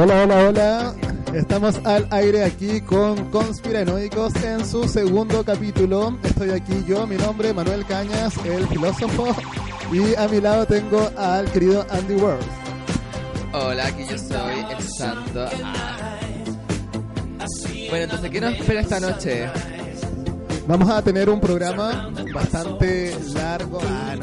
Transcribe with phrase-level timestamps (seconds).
[0.00, 0.94] Hola, hola, hola.
[1.34, 6.16] Estamos al aire aquí con Conspiranoicos en su segundo capítulo.
[6.22, 9.34] Estoy aquí yo, mi nombre Manuel Cañas, el filósofo,
[9.92, 12.46] y a mi lado tengo al querido Andy World.
[13.52, 15.46] Hola, aquí yo soy el santo.
[15.64, 16.16] Ah.
[17.90, 19.50] Bueno, entonces, ¿qué nos espera esta noche?
[20.68, 23.80] Vamos a tener un programa bastante largo.
[23.82, 24.14] Ah.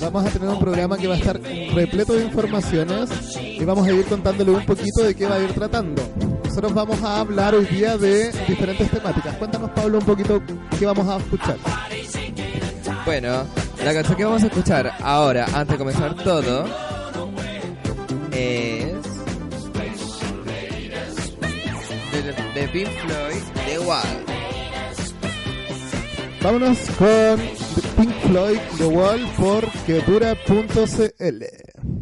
[0.00, 3.92] Vamos a tener un programa que va a estar repleto de informaciones y vamos a
[3.92, 6.02] ir contándole un poquito de qué va a ir tratando.
[6.44, 9.36] Nosotros vamos a hablar hoy día de diferentes temáticas.
[9.36, 10.42] Cuéntanos, Pablo, un poquito
[10.78, 11.56] qué vamos a escuchar.
[13.04, 13.44] Bueno,
[13.84, 16.64] la canción que vamos a escuchar ahora, antes de comenzar todo,
[18.32, 18.94] es.
[22.12, 24.27] de, de Pink Floyd, The Wall.
[26.42, 27.40] Vámonos con
[27.96, 31.97] Pink Floyd The Wall por quedura.cl.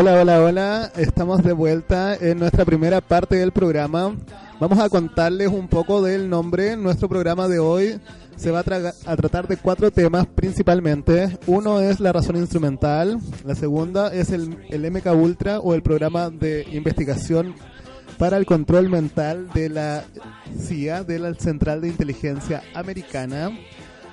[0.00, 0.92] Hola, hola, hola.
[0.96, 4.14] Estamos de vuelta en nuestra primera parte del programa.
[4.60, 6.76] Vamos a contarles un poco del nombre.
[6.76, 7.98] Nuestro programa de hoy
[8.36, 11.36] se va a, tratar de cuatro temas principalmente.
[11.48, 13.18] Uno es la razón instrumental.
[13.44, 17.56] La segunda es el, el MK Ultra o el programa de investigación
[18.18, 20.04] para el control mental de la
[20.60, 23.50] CIA, de la Central de Inteligencia Americana.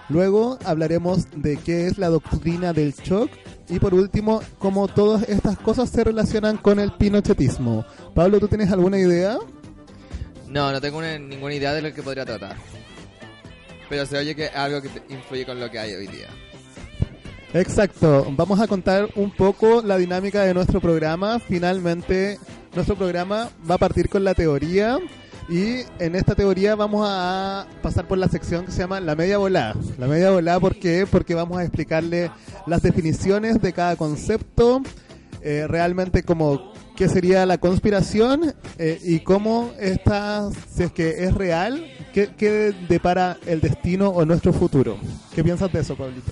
[0.10, 3.30] Luego hablaremos de qué es la doctrina del shock
[3.69, 7.84] y por último, cómo todas estas cosas se relacionan con el pinochetismo.
[8.13, 9.38] Pablo, ¿tú tienes alguna idea?
[10.48, 12.56] No, no tengo una- ninguna idea de lo que podría tratar.
[13.90, 16.28] Pero se oye que es algo que influye con lo que hay hoy día.
[17.54, 21.40] Exacto, vamos a contar un poco la dinámica de nuestro programa.
[21.40, 22.38] Finalmente,
[22.75, 25.00] nuestro programa va a partir con la teoría
[25.47, 29.38] y en esta teoría vamos a pasar por la sección que se llama la media
[29.38, 29.75] volada.
[29.97, 31.06] La media volada, ¿por qué?
[31.09, 32.31] Porque vamos a explicarle
[32.65, 34.81] las definiciones de cada concepto,
[35.42, 41.33] eh, realmente como qué sería la conspiración eh, y cómo esta, si es que es
[41.33, 44.97] real, qué, qué depara el destino o nuestro futuro.
[45.36, 46.31] ¿Qué piensas de eso, Pablito?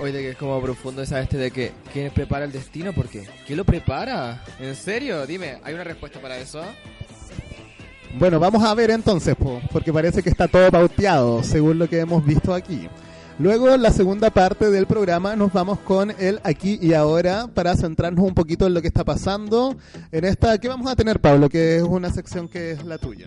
[0.00, 2.92] Hoy de que es como profundo esa este de que ¿quién prepara el destino?
[2.92, 3.28] ¿Por qué?
[3.46, 4.42] ¿Quién lo prepara?
[4.58, 5.24] ¿En serio?
[5.24, 6.64] Dime, ¿hay una respuesta para eso?
[8.16, 11.98] Bueno, vamos a ver entonces, po, porque parece que está todo pauteado, según lo que
[11.98, 12.88] hemos visto aquí.
[13.40, 18.24] Luego, la segunda parte del programa, nos vamos con el aquí y ahora para centrarnos
[18.24, 19.76] un poquito en lo que está pasando.
[20.12, 21.48] En esta, ¿qué vamos a tener, Pablo?
[21.48, 23.26] Que es una sección que es la tuya.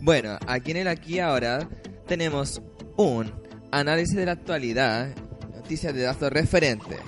[0.00, 1.68] Bueno, aquí en el aquí y ahora
[2.08, 2.60] tenemos
[2.96, 3.30] un
[3.70, 5.14] análisis de la actualidad,
[5.54, 6.98] noticias de datos referentes.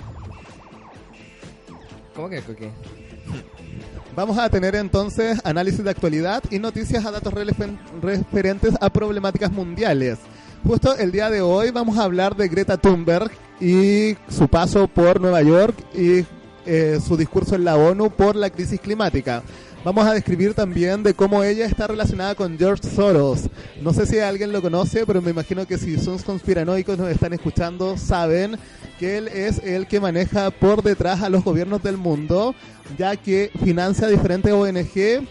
[2.15, 2.71] ¿Cómo que qué?
[4.15, 7.33] Vamos a tener entonces análisis de actualidad y noticias a datos
[8.01, 10.19] referentes a problemáticas mundiales.
[10.65, 13.29] Justo el día de hoy vamos a hablar de Greta Thunberg
[13.59, 16.25] y su paso por Nueva York y
[16.65, 19.43] eh, su discurso en la ONU por la crisis climática.
[19.83, 23.49] Vamos a describir también de cómo ella está relacionada con George Soros.
[23.81, 27.33] No sé si alguien lo conoce, pero me imagino que si son conspiranoicos nos están
[27.33, 28.57] escuchando, saben
[28.99, 32.55] que él es el que maneja por detrás a los gobiernos del mundo,
[32.97, 35.27] ya que financia diferentes ONG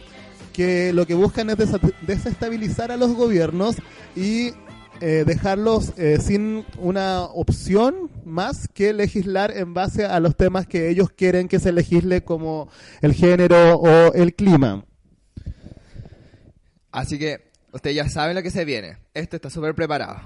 [0.52, 1.56] que lo que buscan es
[2.02, 3.76] desestabilizar a los gobiernos
[4.14, 4.52] y
[5.00, 10.88] eh, dejarlos eh, sin una opción más que legislar en base a los temas que
[10.88, 12.68] ellos quieren que se legisle como
[13.02, 14.84] el género o el clima.
[16.92, 18.98] Así que ustedes ya saben lo que se viene.
[19.12, 20.20] Esto está súper preparado.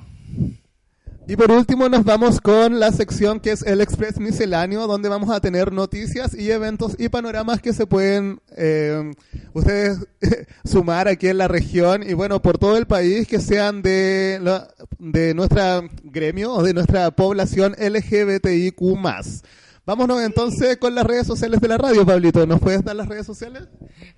[1.30, 5.28] Y por último nos vamos con la sección que es el Express Misceláneo, donde vamos
[5.28, 9.12] a tener noticias y eventos y panoramas que se pueden eh,
[9.52, 9.98] ustedes
[10.64, 14.68] sumar aquí en la región y bueno, por todo el país que sean de, la-
[14.99, 18.80] de nuestra gremio o de nuestra población LGBTIQ+.
[19.85, 22.47] Vámonos entonces con las redes sociales de la radio, Pablito.
[22.47, 23.64] ¿Nos puedes dar las redes sociales?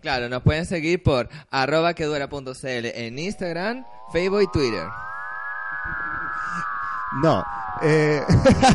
[0.00, 4.84] Claro, nos pueden seguir por arroba quedura.cl en Instagram, Facebook y Twitter.
[7.22, 7.44] No.
[7.82, 8.22] Eh,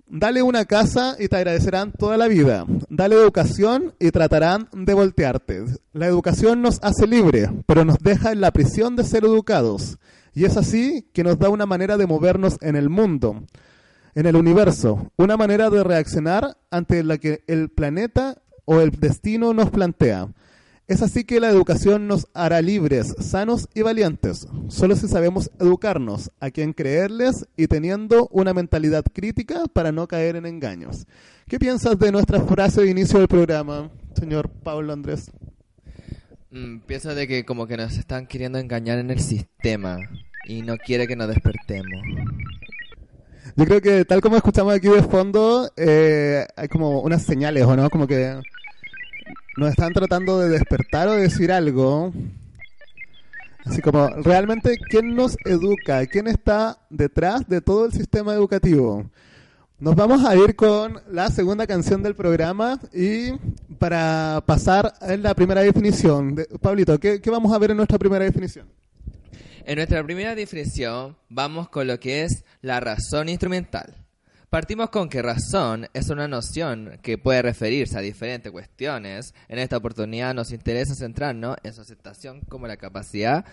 [0.07, 2.65] Dale una casa y te agradecerán toda la vida.
[2.89, 5.65] Dale educación y tratarán de voltearte.
[5.91, 9.97] La educación nos hace libre, pero nos deja en la prisión de ser educados.
[10.33, 13.43] Y es así que nos da una manera de movernos en el mundo,
[14.15, 19.53] en el universo, una manera de reaccionar ante la que el planeta o el destino
[19.53, 20.29] nos plantea.
[20.91, 26.31] Es así que la educación nos hará libres, sanos y valientes, solo si sabemos educarnos,
[26.41, 31.07] a quien creerles y teniendo una mentalidad crítica para no caer en engaños.
[31.47, 35.31] ¿Qué piensas de nuestra frase de inicio del programa, señor Pablo Andrés?
[36.49, 39.97] Mm, pienso de que como que nos están queriendo engañar en el sistema
[40.45, 42.01] y no quiere que nos despertemos.
[43.55, 47.77] Yo creo que tal como escuchamos aquí de fondo, eh, hay como unas señales, ¿o
[47.77, 47.89] no?
[47.89, 48.41] Como que
[49.57, 52.13] nos están tratando de despertar o de decir algo.
[53.65, 56.05] Así como, realmente, ¿quién nos educa?
[56.07, 59.09] ¿Quién está detrás de todo el sistema educativo?
[59.79, 63.31] Nos vamos a ir con la segunda canción del programa y
[63.77, 66.35] para pasar a la primera definición.
[66.35, 68.67] De- Pablito, ¿qué, qué vamos a ver en nuestra primera definición?
[69.65, 73.93] En nuestra primera definición vamos con lo que es la razón instrumental.
[74.51, 79.33] Partimos con que razón es una noción que puede referirse a diferentes cuestiones.
[79.47, 83.45] En esta oportunidad nos interesa centrarnos en su aceptación como la capacidad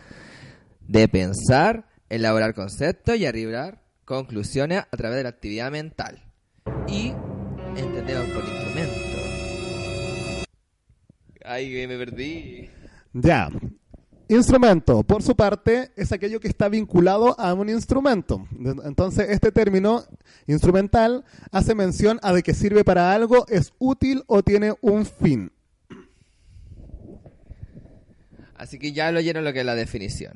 [0.80, 6.20] de pensar, elaborar conceptos y arribar conclusiones a través de la actividad mental.
[6.88, 7.12] Y
[7.76, 8.98] entendemos por instrumento.
[11.44, 12.70] Ay, que me perdí.
[13.12, 13.48] Ya.
[14.30, 18.46] Instrumento, por su parte, es aquello que está vinculado a un instrumento.
[18.84, 20.04] Entonces, este término
[20.46, 25.50] instrumental hace mención a de que sirve para algo, es útil o tiene un fin.
[28.54, 30.34] Así que ya lo oyeron lo que es la definición.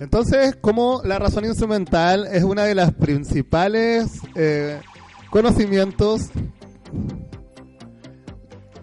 [0.00, 4.80] Entonces, como la razón instrumental es una de las principales eh,
[5.30, 6.30] conocimientos,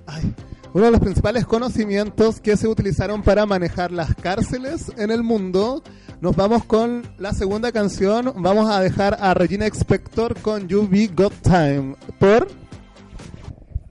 [0.06, 0.34] ay,
[0.74, 5.84] uno de los principales conocimientos que se utilizaron para manejar las cárceles en el mundo,
[6.22, 8.34] nos vamos con la segunda canción.
[8.38, 12.48] Vamos a dejar a Regina Expector con You Be Got Time por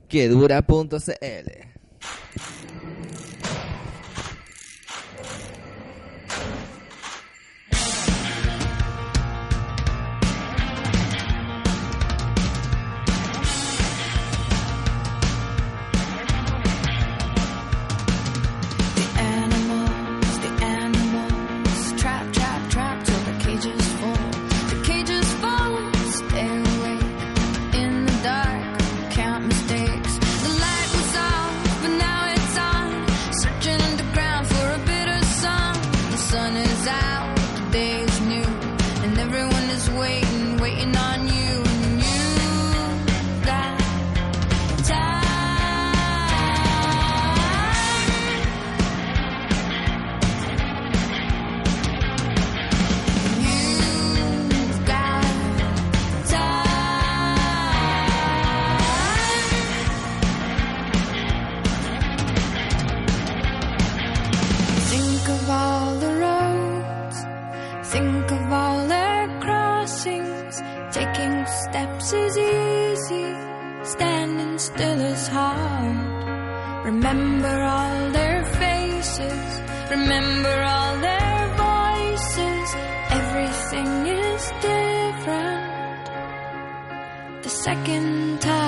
[0.09, 1.68] Que dura.cl.
[65.31, 67.19] of all the roads,
[67.93, 70.55] think of all their crossings.
[70.91, 73.29] Taking steps is easy,
[73.83, 76.85] standing still is hard.
[76.87, 82.69] Remember all their faces, remember all their voices.
[83.21, 85.79] Everything is different
[87.43, 88.68] the second time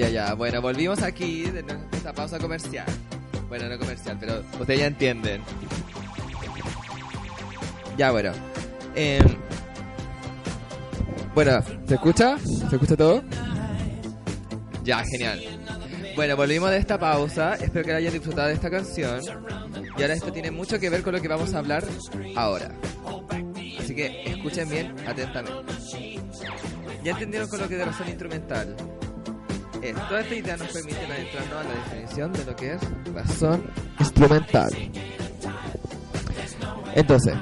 [0.00, 0.32] Ya, ya.
[0.32, 2.86] Bueno, volvimos aquí de nuestra pausa comercial.
[3.50, 5.42] Bueno, no comercial, pero ustedes ya entienden.
[7.98, 8.32] Ya, bueno.
[8.94, 9.22] Em,
[11.34, 12.38] bueno, ¿se escucha?
[12.38, 13.22] ¿Se escucha todo?
[14.84, 15.38] Ya, genial.
[16.16, 17.56] Bueno, volvimos de esta pausa.
[17.56, 19.20] Espero que hayan disfrutado de esta canción.
[19.98, 21.84] Y ahora esto tiene mucho que ver con lo que vamos a hablar
[22.36, 22.72] ahora.
[23.78, 25.74] Así que escuchen bien atentamente.
[27.04, 28.74] ¿Ya entendieron con lo que es razón instrumental?
[29.82, 32.80] Es, toda esta idea nos permite adentrarnos a la definición de lo que es
[33.14, 33.62] razón
[33.98, 34.70] instrumental.
[36.94, 37.34] Entonces,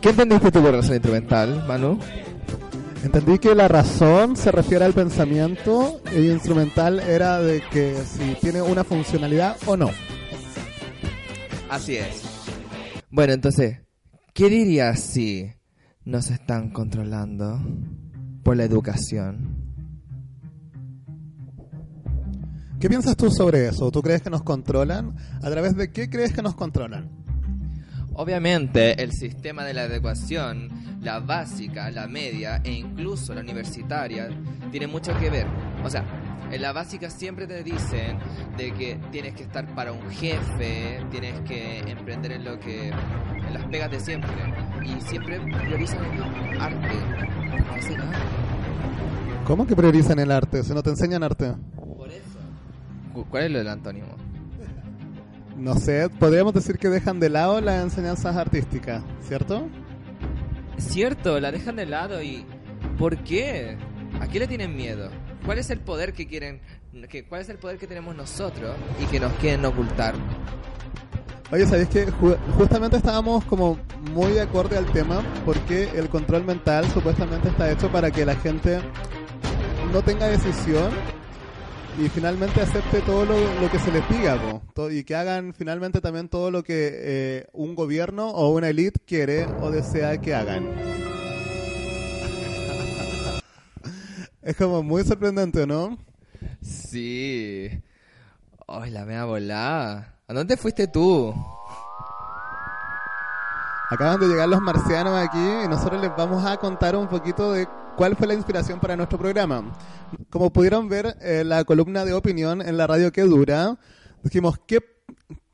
[0.00, 1.98] ¿qué entendiste tú por razón instrumental, Manu?
[3.04, 8.62] Entendí que la razón se refiere al pensamiento y instrumental era de que si tiene
[8.62, 9.90] una funcionalidad o no.
[11.70, 12.22] Así es.
[13.10, 13.80] Bueno, entonces,
[14.34, 15.52] ¿qué dirías si
[16.04, 17.60] nos están controlando
[18.42, 19.55] por la educación?
[22.86, 23.90] ¿Qué piensas tú sobre eso?
[23.90, 25.16] ¿Tú crees que nos controlan?
[25.42, 27.10] ¿A través de qué crees que nos controlan?
[28.14, 34.28] Obviamente, el sistema de la educación, la básica, la media e incluso la universitaria,
[34.70, 35.48] tiene mucho que ver.
[35.82, 36.04] O sea,
[36.52, 38.20] en la básica siempre te dicen
[38.56, 43.52] de que tienes que estar para un jefe, tienes que emprender en lo que en
[43.52, 44.30] las pegas de siempre
[44.84, 46.94] y siempre priorizan el arte.
[49.44, 50.62] ¿Cómo que priorizan el arte?
[50.62, 51.52] ¿Se no te enseñan arte?
[53.24, 54.08] ¿Cuál es lo del antónimo?
[55.56, 59.68] No sé, podríamos decir que dejan de lado las enseñanzas artísticas, ¿cierto?
[60.76, 62.44] Cierto, la dejan de lado y
[62.98, 63.76] ¿por qué?
[64.20, 65.08] ¿A qué le tienen miedo?
[65.46, 66.60] ¿Cuál es el poder que quieren
[67.10, 70.14] que cuál es el poder que tenemos nosotros y que nos quieren ocultar?
[71.52, 73.78] Oye, ¿sabéis que ju- justamente estábamos como
[74.12, 78.78] muy acorde al tema porque el control mental supuestamente está hecho para que la gente
[79.92, 80.90] no tenga decisión
[81.98, 84.38] y finalmente acepte todo lo, lo que se les diga
[84.74, 89.00] po, y que hagan finalmente también todo lo que eh, un gobierno o una élite
[89.06, 90.66] quiere o desea que hagan.
[94.42, 95.98] Es como muy sorprendente, ¿no?
[96.62, 97.68] Sí.
[98.68, 100.14] Ay, la mea volada.
[100.28, 101.34] ¿A dónde fuiste tú?
[103.90, 107.66] Acaban de llegar los marcianos aquí y nosotros les vamos a contar un poquito de
[107.96, 109.72] cuál fue la inspiración para nuestro programa.
[110.30, 113.78] Como pudieron ver en la columna de opinión en la radio que dura,
[114.22, 114.80] dijimos, ¿qué,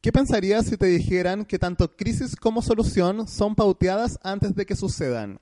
[0.01, 4.75] ¿qué pensarías si te dijeran que tanto crisis como solución son pauteadas antes de que
[4.75, 5.39] sucedan?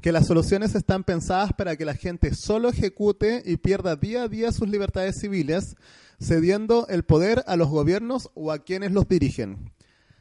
[0.00, 4.28] Que las soluciones están pensadas para que la gente solo ejecute y pierda día a
[4.28, 5.74] día sus libertades civiles,
[6.20, 9.72] cediendo el poder a los gobiernos o a quienes los dirigen.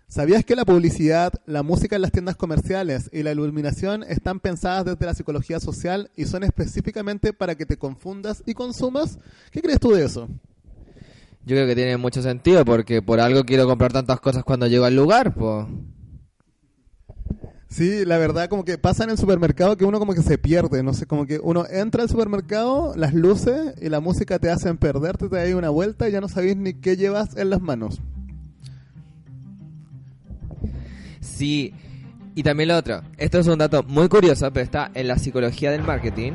[0.07, 4.85] ¿Sabías que la publicidad, la música en las tiendas comerciales y la iluminación están pensadas
[4.85, 9.17] desde la psicología social y son específicamente para que te confundas y consumas?
[9.51, 10.29] ¿Qué crees tú de eso?
[11.45, 14.85] Yo creo que tiene mucho sentido porque por algo quiero comprar tantas cosas cuando llego
[14.85, 15.67] al lugar, po.
[17.67, 20.81] Sí, la verdad como que pasa en el supermercado que uno como que se pierde,
[20.81, 24.77] no sé, como que uno entra al supermercado, las luces y la música te hacen
[24.77, 27.99] perderte, te da una vuelta y ya no sabéis ni qué llevas en las manos.
[31.35, 31.73] Sí.
[32.33, 35.71] Y también lo otro, esto es un dato muy curioso, pero está en la psicología
[35.71, 36.33] del marketing,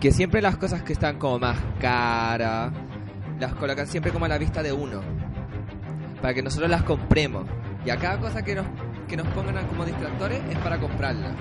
[0.00, 2.72] que siempre las cosas que están como más caras,
[3.38, 5.00] las colocan siempre como a la vista de uno,
[6.20, 7.46] para que nosotros las compremos.
[7.86, 8.66] Y a cada cosa que nos,
[9.06, 11.34] que nos pongan como distractores es para comprarla.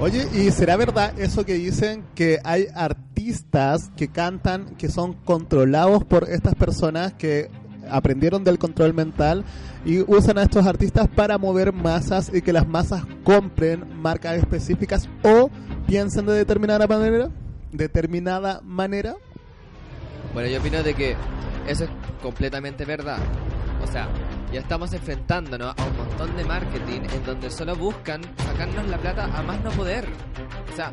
[0.00, 6.04] Oye, ¿y será verdad eso que dicen que hay artistas que cantan que son controlados
[6.04, 7.50] por estas personas que
[7.90, 9.44] aprendieron del control mental
[9.84, 15.08] y usan a estos artistas para mover masas y que las masas compren marcas específicas
[15.22, 15.50] o
[15.86, 17.30] piensen de determinada manera?
[17.72, 19.16] ¿Determinada manera?
[20.34, 21.16] Bueno, yo opino de que
[21.66, 21.90] eso es
[22.22, 23.18] completamente verdad.
[23.82, 24.08] O sea,
[24.52, 29.24] ya estamos enfrentándonos a un montón de marketing en donde solo buscan sacarnos la plata
[29.24, 30.06] a más no poder.
[30.72, 30.92] O sea,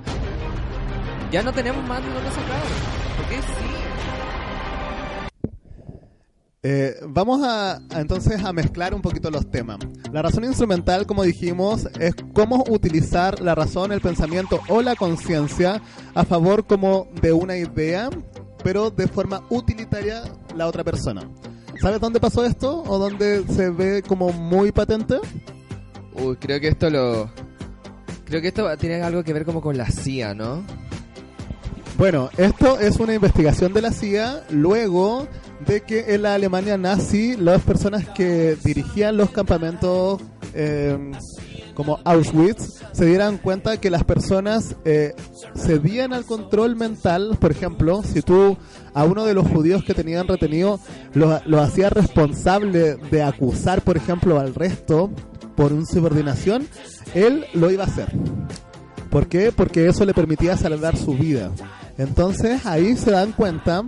[1.32, 2.62] ya no tenemos más de dónde sacar.
[3.18, 4.39] Porque sí.
[6.62, 9.78] Eh, vamos a, a, entonces a mezclar un poquito los temas.
[10.12, 15.82] La razón instrumental, como dijimos, es cómo utilizar la razón, el pensamiento o la conciencia
[16.14, 18.10] a favor como de una idea,
[18.62, 21.22] pero de forma utilitaria la otra persona.
[21.80, 22.84] ¿Sabes dónde pasó esto?
[22.84, 25.20] ¿O dónde se ve como muy patente?
[26.14, 27.32] Uy, creo que esto lo...
[28.26, 30.64] Creo que esto tiene algo que ver como con la CIA, ¿no?
[32.00, 35.28] Bueno, esto es una investigación de la CIA luego
[35.68, 40.22] de que en la Alemania nazi las personas que dirigían los campamentos
[40.54, 40.98] eh,
[41.74, 45.14] como Auschwitz se dieran cuenta que las personas eh,
[45.58, 47.38] cedían al control mental.
[47.38, 48.58] Por ejemplo, si tú
[48.94, 50.80] a uno de los judíos que tenían retenido
[51.14, 55.12] lo, lo hacías responsable de acusar, por ejemplo, al resto
[55.58, 56.66] por insubordinación,
[57.14, 58.08] él lo iba a hacer.
[59.10, 59.52] ¿Por qué?
[59.52, 61.52] Porque eso le permitía salvar su vida.
[62.00, 63.84] Entonces ahí se dan cuenta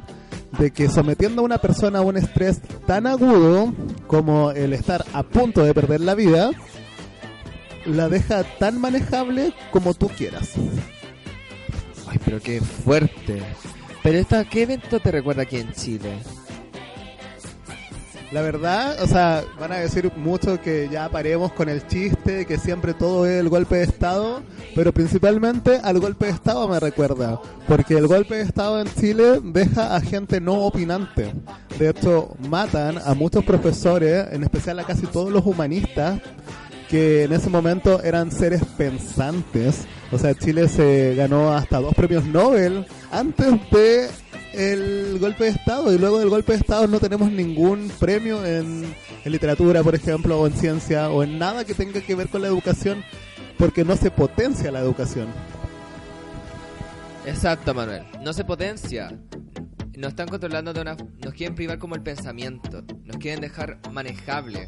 [0.59, 3.73] de que sometiendo a una persona a un estrés tan agudo
[4.05, 6.51] como el estar a punto de perder la vida,
[7.85, 10.51] la deja tan manejable como tú quieras.
[12.09, 13.41] Ay, pero qué fuerte.
[14.03, 16.19] Pero esta, ¿qué evento te recuerda aquí en Chile?
[18.31, 22.57] La verdad, o sea, van a decir mucho que ya paremos con el chiste, que
[22.57, 24.41] siempre todo es el golpe de Estado,
[24.73, 29.41] pero principalmente al golpe de Estado me recuerda, porque el golpe de Estado en Chile
[29.43, 31.33] deja a gente no opinante.
[31.77, 36.21] De hecho, matan a muchos profesores, en especial a casi todos los humanistas,
[36.89, 39.87] que en ese momento eran seres pensantes.
[40.09, 44.09] O sea, Chile se ganó hasta dos premios Nobel antes de
[44.53, 48.93] el golpe de Estado y luego del golpe de Estado no tenemos ningún premio en,
[49.25, 52.47] literatura, por ejemplo, o en ciencia, o en nada que tenga que ver con la
[52.47, 53.03] educación,
[53.57, 55.27] porque no se potencia la educación.
[57.25, 58.03] Exacto, Manuel.
[58.23, 59.17] No se potencia.
[59.95, 60.95] Nos están controlando de una...
[60.95, 62.83] Nos quieren privar como el pensamiento.
[63.05, 64.67] Nos quieren dejar manejable.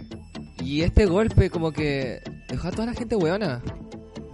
[0.63, 3.61] Y este golpe como que dejó a toda la gente weona.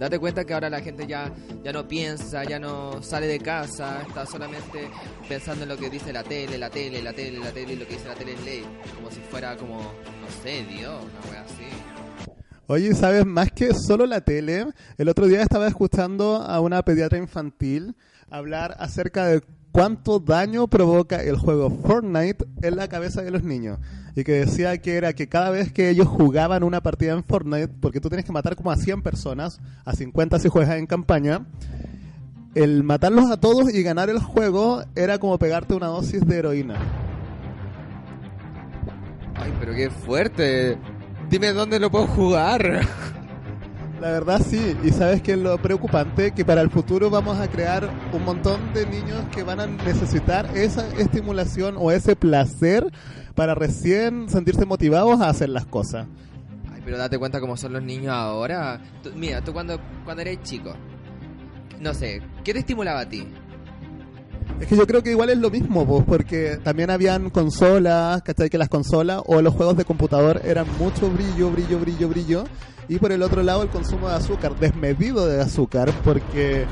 [0.00, 1.30] Date cuenta que ahora la gente ya,
[1.62, 4.88] ya no piensa, ya no sale de casa, está solamente
[5.28, 7.86] pensando en lo que dice la tele, la tele, la tele, la tele, y lo
[7.86, 8.64] que dice la tele es ley.
[8.94, 12.32] Como si fuera como, no sé, Dios, una wea así.
[12.66, 13.26] Oye, ¿sabes?
[13.26, 17.94] Más que solo la tele, el otro día estaba escuchando a una pediatra infantil
[18.30, 23.78] hablar acerca de cuánto daño provoca el juego Fortnite en la cabeza de los niños.
[24.16, 27.68] Y que decía que era que cada vez que ellos jugaban una partida en Fortnite,
[27.68, 31.46] porque tú tienes que matar como a 100 personas, a 50 si juegas en campaña,
[32.54, 36.74] el matarlos a todos y ganar el juego era como pegarte una dosis de heroína.
[39.36, 40.76] Ay, pero qué fuerte.
[41.30, 42.80] Dime dónde lo puedo jugar.
[44.00, 47.90] La verdad sí, y sabes que lo preocupante que para el futuro vamos a crear
[48.14, 52.90] un montón de niños que van a necesitar esa estimulación o ese placer
[53.34, 56.06] para recién sentirse motivados a hacer las cosas.
[56.72, 58.80] Ay, pero date cuenta cómo son los niños ahora.
[59.02, 60.72] Tú- mira, tú cuando, cuando eres chico,
[61.78, 63.26] no sé, ¿qué te estimulaba a ti?
[64.60, 68.50] Es que yo creo que igual es lo mismo, pues, porque también habían consolas, ¿cachai?
[68.50, 72.44] Que las consolas o los juegos de computador eran mucho brillo, brillo, brillo, brillo.
[72.86, 76.66] Y por el otro lado el consumo de azúcar, desmedido de azúcar, porque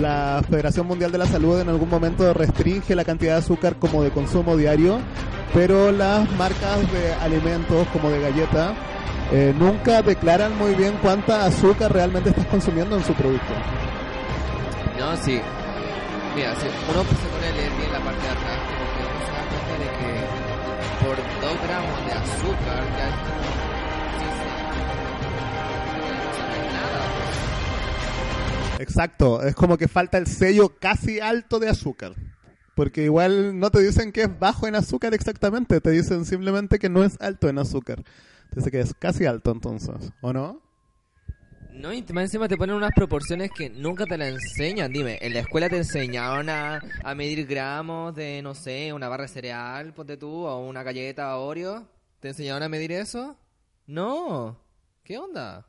[0.00, 4.02] la Federación Mundial de la Salud en algún momento restringe la cantidad de azúcar como
[4.02, 4.98] de consumo diario,
[5.52, 8.74] pero las marcas de alimentos como de galleta
[9.32, 13.52] eh, nunca declaran muy bien cuánta azúcar realmente estás consumiendo en su producto.
[14.98, 15.40] No, sí.
[16.36, 19.20] Mira, si uno se pone a leer bien la parte de atrás, como que uno
[19.24, 20.10] se da cuenta de que
[21.02, 23.14] por 2 gramos de azúcar ya es
[26.74, 27.00] nada.
[28.78, 32.12] Exacto, es como que falta el sello casi alto de azúcar.
[32.74, 36.90] Porque igual no te dicen que es bajo en azúcar exactamente, te dicen simplemente que
[36.90, 38.04] no es alto en azúcar.
[38.52, 40.65] Dice que es casi alto entonces, ¿o no?
[41.76, 44.90] No, y encima te ponen unas proporciones que nunca te la enseñan.
[44.90, 49.24] Dime, ¿en la escuela te enseñaron a, a medir gramos de, no sé, una barra
[49.24, 51.86] de cereal, ponte tú, o una galleta Oreo?
[52.20, 53.36] ¿Te enseñaron a medir eso?
[53.86, 54.58] No.
[55.04, 55.66] ¿Qué onda?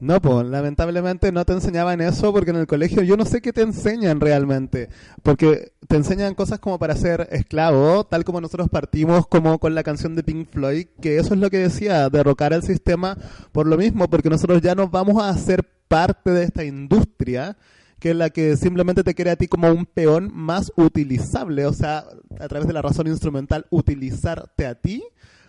[0.00, 3.52] No, pues lamentablemente no te enseñaban eso porque en el colegio yo no sé qué
[3.52, 4.88] te enseñan realmente.
[5.22, 9.82] Porque te enseñan cosas como para ser esclavo, tal como nosotros partimos como con la
[9.82, 13.18] canción de Pink Floyd, que eso es lo que decía, derrocar el sistema
[13.50, 17.56] por lo mismo, porque nosotros ya nos vamos a hacer parte de esta industria
[17.98, 21.72] que es la que simplemente te quiere a ti como un peón más utilizable, o
[21.72, 22.04] sea,
[22.38, 25.02] a través de la razón instrumental, utilizarte a ti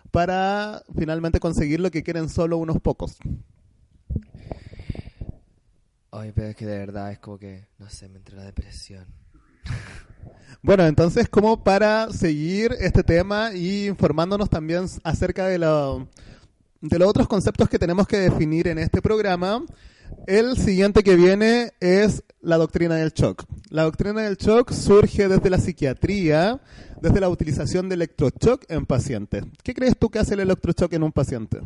[0.10, 3.18] para finalmente conseguir lo que quieren solo unos pocos.
[6.12, 9.06] Ay, pero es que de verdad es como que, no sé, me entró la depresión.
[10.62, 17.30] Bueno, entonces como para seguir este tema y informándonos también acerca de, de los otros
[17.30, 19.64] conceptos que tenemos que definir en este programa,
[20.28, 23.46] el siguiente que viene es la doctrina del shock.
[23.70, 26.60] La doctrina del shock surge desde la psiquiatría,
[27.02, 29.44] desde la utilización de electroshock en pacientes.
[29.64, 31.62] ¿Qué crees tú que hace el electroshock en un paciente?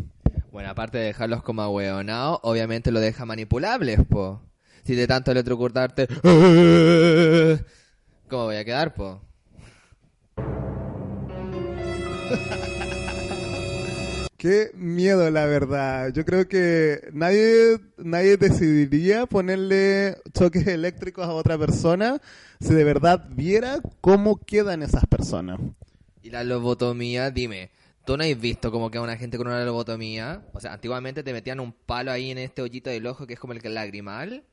[0.53, 4.39] Bueno, aparte de dejarlos como ahueonados, obviamente lo deja manipulables, po.
[4.83, 6.07] Si de tanto electrocutarte,
[8.29, 9.19] ¿cómo voy a quedar, po?
[14.37, 16.13] Qué miedo, la verdad.
[16.13, 22.21] Yo creo que nadie, nadie decidiría ponerle choques eléctricos a otra persona
[22.59, 25.59] si de verdad viera cómo quedan esas personas.
[26.21, 27.71] Y la lobotomía, dime,
[28.05, 30.45] ¿tú no has visto cómo queda una gente con una lobotomía?
[30.53, 33.39] O sea, antiguamente te metían un palo ahí en este hoyito del ojo que es
[33.39, 34.43] como el lagrimal,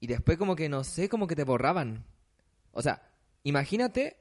[0.00, 2.04] y después como que, no sé, como que te borraban.
[2.72, 3.02] O sea,
[3.42, 4.16] imagínate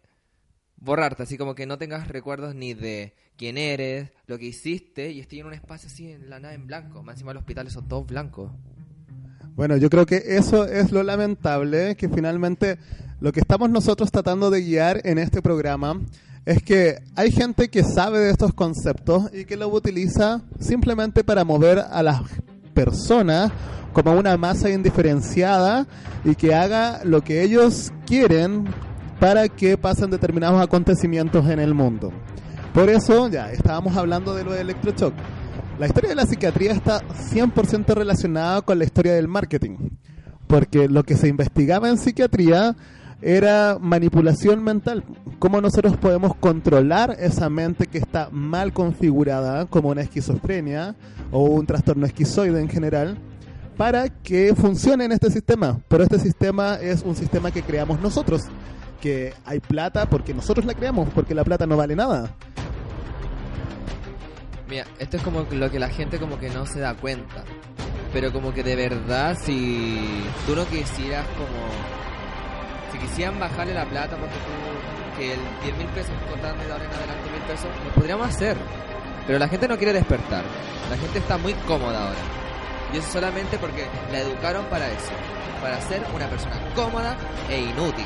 [0.77, 5.19] borrarte, así como que no tengas recuerdos ni de quién eres, lo que hiciste, y
[5.19, 7.03] estoy en un espacio así en la nada en blanco.
[7.03, 8.51] Más encima los hospitales son todos blancos.
[9.55, 12.77] Bueno, yo creo que eso es lo lamentable, que finalmente
[13.19, 15.99] lo que estamos nosotros tratando de guiar en este programa
[16.47, 21.43] es que hay gente que sabe de estos conceptos y que lo utiliza simplemente para
[21.43, 22.21] mover a las
[22.73, 23.51] personas
[23.91, 25.85] como una masa indiferenciada
[26.23, 28.63] y que haga lo que ellos quieren
[29.19, 32.13] para que pasen determinados acontecimientos en el mundo.
[32.73, 35.15] Por eso, ya, estábamos hablando de lo de electroshock.
[35.77, 39.89] La historia de la psiquiatría está 100% relacionada con la historia del marketing,
[40.47, 42.73] porque lo que se investigaba en psiquiatría
[43.21, 45.03] era manipulación mental,
[45.39, 50.95] cómo nosotros podemos controlar esa mente que está mal configurada, como una esquizofrenia
[51.31, 53.17] o un trastorno esquizoide en general,
[53.75, 55.79] para que funcione en este sistema.
[55.87, 58.43] Pero este sistema es un sistema que creamos nosotros,
[59.01, 62.35] que hay plata porque nosotros la creamos, porque la plata no vale nada.
[64.69, 67.43] Mira, esto es como lo que la gente como que no se da cuenta.
[68.11, 69.97] Pero como que de verdad, si
[70.45, 72.06] tú no quisieras como...
[72.97, 75.17] Si quisieran bajarle la plata porque tú...
[75.17, 78.55] Que el 10 mil pesos contando de ahora en adelante mil pesos, lo podríamos hacer.
[79.25, 80.43] Pero la gente no quiere despertar.
[80.89, 82.19] La gente está muy cómoda ahora.
[82.93, 85.11] Y eso solamente porque la educaron para eso.
[85.59, 87.17] Para ser una persona cómoda
[87.49, 88.05] e inútil.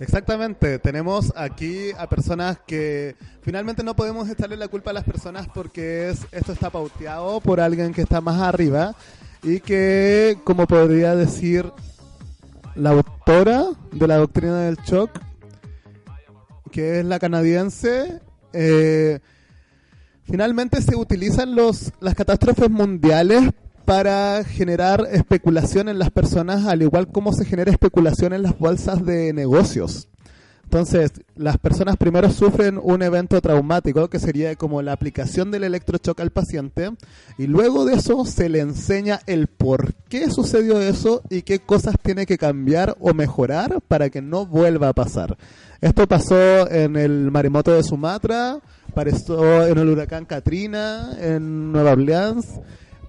[0.00, 5.46] Exactamente, tenemos aquí a personas que finalmente no podemos echarle la culpa a las personas
[5.46, 8.96] porque es, esto está pauteado por alguien que está más arriba
[9.42, 11.72] y que, como podría decir
[12.74, 15.10] la autora de la doctrina del shock,
[16.70, 18.20] que es la canadiense,
[18.52, 19.18] eh,
[20.24, 23.50] finalmente se utilizan los, las catástrofes mundiales
[23.84, 29.04] para generar especulación en las personas, al igual como se genera especulación en las bolsas
[29.04, 30.08] de negocios.
[30.72, 36.18] Entonces, las personas primero sufren un evento traumático, que sería como la aplicación del electrochoc
[36.18, 36.92] al paciente,
[37.36, 41.96] y luego de eso se le enseña el por qué sucedió eso y qué cosas
[42.02, 45.36] tiene que cambiar o mejorar para que no vuelva a pasar.
[45.82, 48.58] Esto pasó en el maremoto de Sumatra,
[48.94, 52.46] pasó en el huracán Katrina, en Nueva Orleans,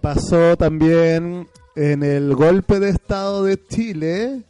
[0.02, 1.48] pasó también
[1.78, 4.44] en el golpe de Estado de Chile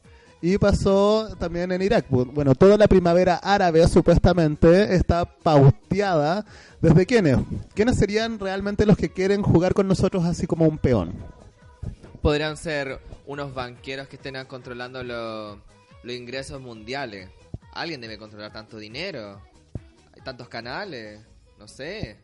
[0.45, 2.05] y pasó también en Irak.
[2.09, 6.45] Bueno, toda la primavera árabe supuestamente está pauteada
[6.81, 7.37] desde quiénes.
[7.73, 11.13] ¿Quiénes serían realmente los que quieren jugar con nosotros así como un peón?
[12.21, 15.55] Podrían ser unos banqueros que estén controlando lo-
[16.03, 17.29] los ingresos mundiales.
[17.71, 19.39] Alguien debe controlar tanto dinero.
[20.13, 21.21] Hay tantos canales.
[21.57, 22.17] No sé.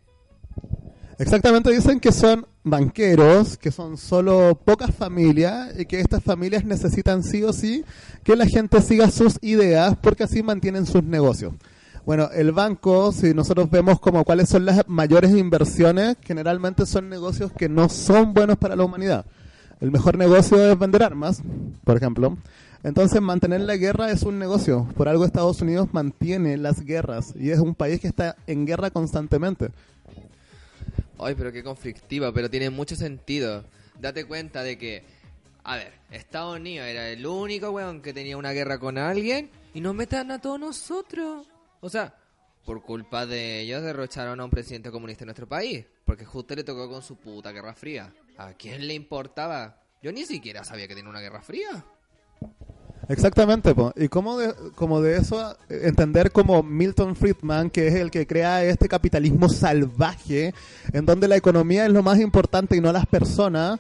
[1.20, 7.24] Exactamente, dicen que son banqueros, que son solo pocas familias y que estas familias necesitan
[7.24, 7.84] sí o sí
[8.24, 11.54] que la gente siga sus ideas porque así mantienen sus negocios.
[12.06, 17.52] Bueno, el banco, si nosotros vemos como cuáles son las mayores inversiones, generalmente son negocios
[17.52, 19.26] que no son buenos para la humanidad.
[19.82, 21.42] El mejor negocio es vender armas,
[21.84, 22.38] por ejemplo.
[22.82, 24.88] Entonces, mantener la guerra es un negocio.
[24.96, 28.90] Por algo Estados Unidos mantiene las guerras y es un país que está en guerra
[28.90, 29.72] constantemente.
[31.20, 33.66] Ay, pero qué conflictiva, pero tiene mucho sentido.
[34.00, 35.04] Date cuenta de que,
[35.64, 39.82] a ver, Estados Unidos era el único weón que tenía una guerra con alguien y
[39.82, 41.48] nos metan a todos nosotros.
[41.82, 42.16] O sea,
[42.64, 46.64] por culpa de ellos derrocharon a un presidente comunista en nuestro país, porque justo le
[46.64, 48.14] tocó con su puta guerra fría.
[48.38, 49.84] ¿A quién le importaba?
[50.02, 51.86] Yo ni siquiera sabía que tenía una guerra fría.
[53.10, 53.92] Exactamente, po.
[53.96, 58.64] y como de, como de eso entender como Milton Friedman, que es el que crea
[58.64, 60.54] este capitalismo salvaje,
[60.94, 63.80] en donde la economía es lo más importante y no las personas,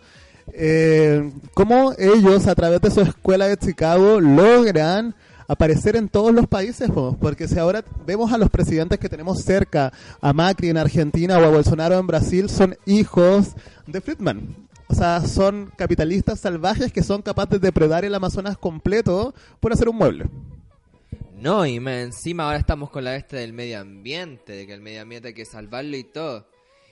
[0.52, 5.14] eh, cómo ellos a través de su escuela de Chicago logran
[5.48, 7.16] aparecer en todos los países, po.
[7.22, 11.46] porque si ahora vemos a los presidentes que tenemos cerca, a Macri en Argentina o
[11.46, 13.50] a Bolsonaro en Brasil, son hijos
[13.86, 14.69] de Friedman.
[14.90, 19.88] O sea, son capitalistas salvajes que son capaces de predar el Amazonas completo por hacer
[19.88, 20.26] un mueble.
[21.36, 24.82] No, y más encima ahora estamos con la este del medio ambiente, de que el
[24.82, 26.48] medio ambiente hay que salvarlo y todo.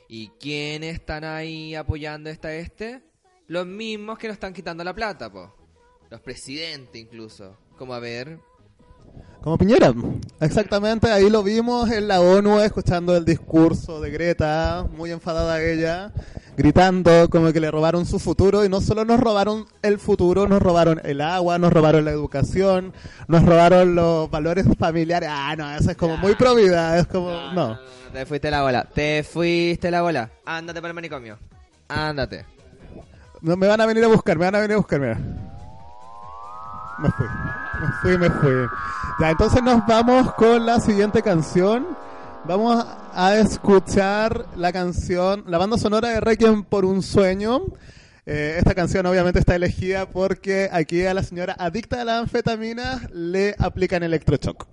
[0.07, 3.01] ¿Y quiénes están ahí apoyando esta este?
[3.47, 5.53] Los mismos que nos están quitando la plata, po.
[6.09, 7.57] Los presidentes incluso.
[7.77, 8.39] Como a ver.
[9.41, 9.93] Como Piñera.
[10.39, 16.13] Exactamente, ahí lo vimos en la ONU escuchando el discurso de Greta, muy enfadada ella,
[16.57, 20.59] gritando como que le robaron su futuro y no solo nos robaron el futuro, nos
[20.59, 22.93] robaron el agua, nos robaron la educación,
[23.27, 25.29] nos robaron los valores familiares.
[25.31, 27.77] Ah, no, eso es como muy pro vida, es como no.
[28.11, 28.83] Te fuiste la bola.
[28.85, 30.31] Te fuiste la bola.
[30.45, 31.37] Ándate para el manicomio.
[31.87, 32.45] Ándate.
[33.41, 35.19] No me van a venir a buscar, me van a venir a buscar, mira.
[36.97, 38.67] Me fui, me fui, me fui.
[39.19, 41.85] Ya, entonces nos vamos con la siguiente canción.
[42.47, 42.81] Vamos
[43.13, 47.65] a escuchar la canción, la banda sonora de Requiem por un sueño.
[48.25, 53.01] Eh, esta canción obviamente está elegida porque aquí a la señora adicta a la anfetamina
[53.11, 54.65] le aplican electroshock.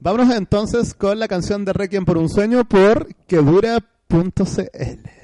[0.00, 5.19] Vámonos entonces con la canción de Requiem por un sueño por quedura.cl.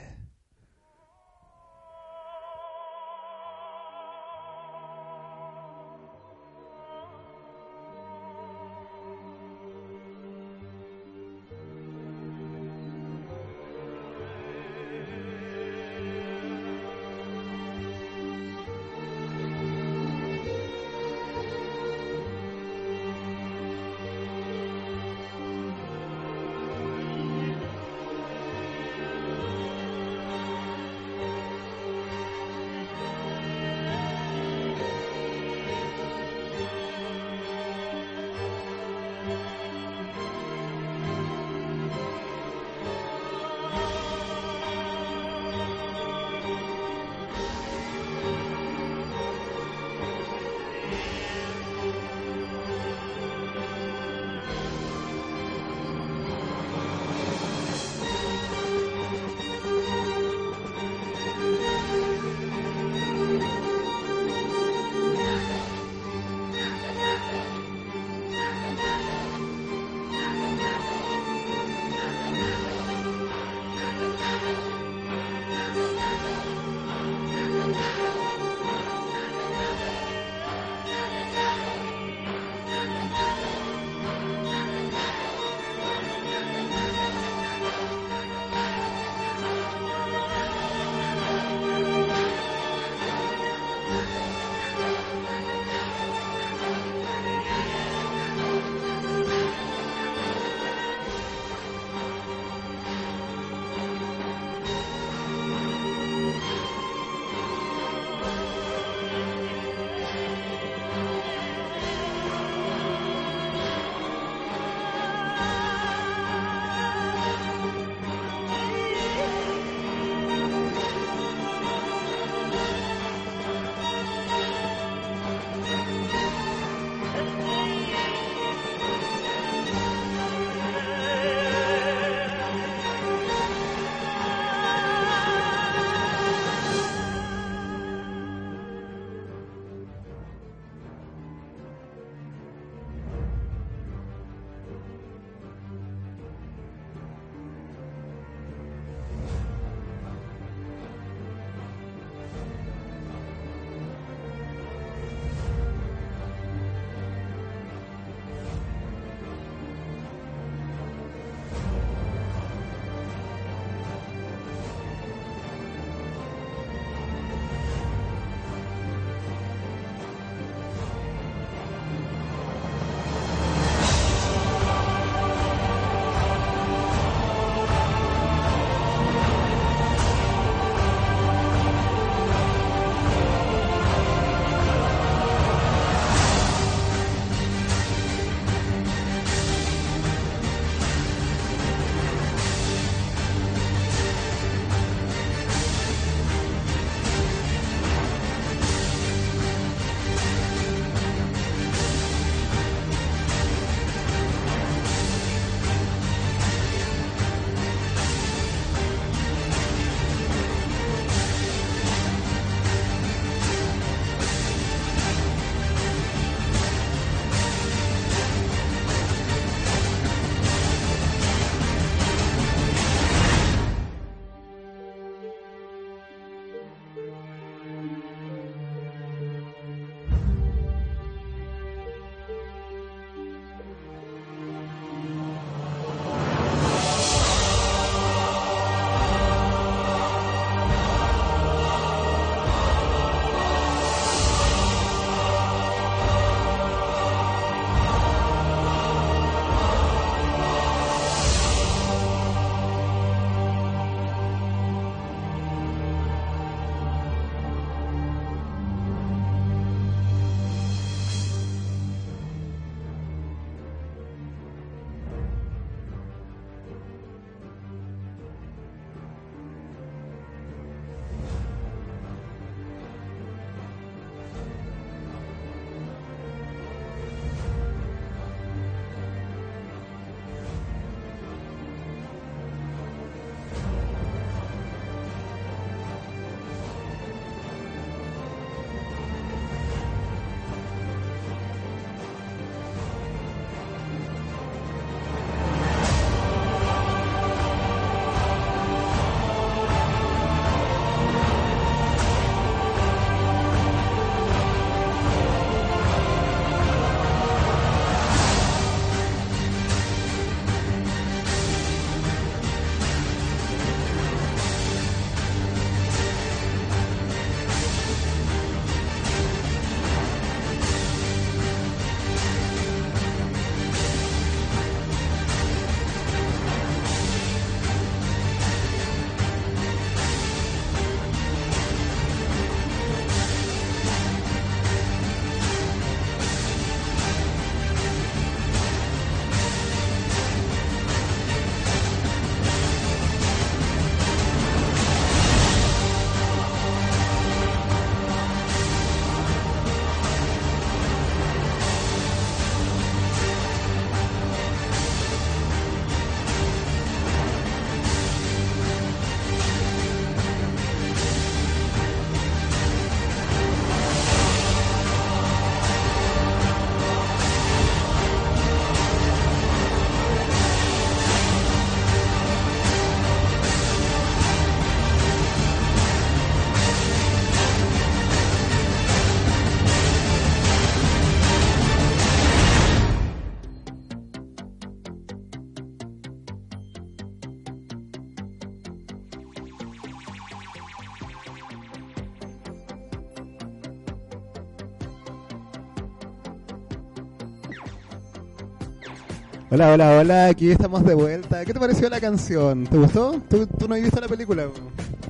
[399.56, 401.42] Hola, hola, hola, aquí estamos de vuelta.
[401.46, 402.64] ¿Qué te pareció la canción?
[402.66, 403.22] ¿Te gustó?
[403.26, 404.48] ¿Tú, tú no has visto la película?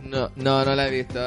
[0.05, 1.19] No, no, no la he visto.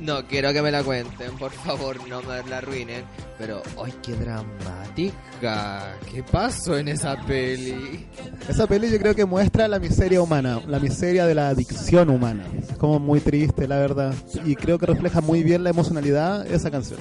[0.00, 3.04] No, quiero que me la cuenten, por favor, no me la arruinen.
[3.38, 5.94] Pero, ¡ay, qué dramática!
[6.12, 8.08] ¿Qué pasó en esa peli?
[8.48, 12.44] Esa peli yo creo que muestra la miseria humana, la miseria de la adicción humana.
[12.60, 14.12] Es como muy triste, la verdad.
[14.44, 16.98] Y creo que refleja muy bien la emocionalidad esa canción.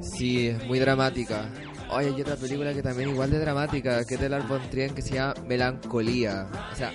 [0.00, 1.48] Sí, es muy dramática.
[1.94, 4.92] Oye, hay otra película que también igual de dramática, que es de Lars von Trier,
[4.92, 6.46] que se llama Melancolía.
[6.72, 6.90] O sea,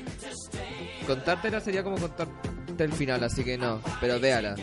[1.05, 4.55] contártela sería como contarte el final, así que no, pero véala.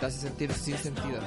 [0.00, 1.20] Te hace sentir sin sentido.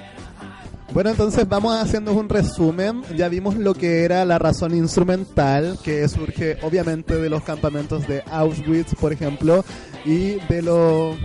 [0.94, 3.02] Bueno, entonces vamos haciendo un resumen.
[3.16, 8.24] Ya vimos lo que era la razón instrumental, que surge obviamente de los campamentos de
[8.30, 9.64] Auschwitz, por ejemplo,
[10.06, 11.18] y de los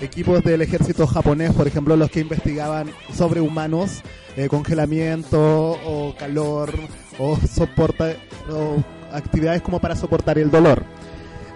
[0.00, 4.02] equipos del ejército japonés, por ejemplo, los que investigaban sobre humanos,
[4.36, 5.38] eh, congelamiento
[5.84, 6.72] o calor
[7.18, 8.14] o soporta
[8.50, 8.82] o
[9.12, 10.84] actividades como para soportar el dolor.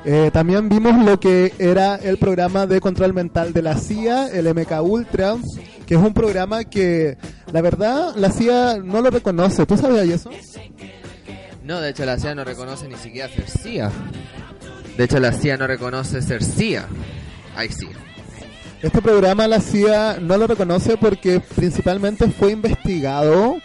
[0.07, 4.47] Eh, también vimos lo que era el programa de control mental de la CIA, el
[4.47, 5.37] MK Ultra,
[5.87, 7.17] que es un programa que
[7.53, 9.65] la verdad la CIA no lo reconoce.
[9.65, 10.31] ¿Tú sabías eso?
[11.63, 13.91] No, de hecho la CIA no reconoce ni siquiera ser CIA.
[14.99, 16.87] De hecho la CIA no reconoce ser CIA.
[17.57, 17.89] Ahí sí.
[18.85, 23.57] Este programa la CIA no lo reconoce porque principalmente fue investigado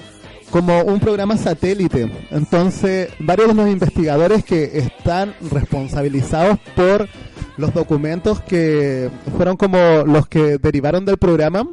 [0.50, 2.10] como un programa satélite.
[2.32, 7.10] Entonces, varios de los investigadores que están responsabilizados por
[7.58, 11.68] los documentos que fueron como los que derivaron del programa,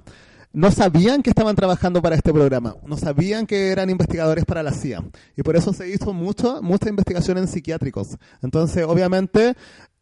[0.53, 4.73] no sabían que estaban trabajando para este programa, no sabían que eran investigadores para la
[4.73, 5.05] CIA.
[5.37, 8.17] Y por eso se hizo mucho, mucha investigación en psiquiátricos.
[8.43, 9.55] Entonces, obviamente,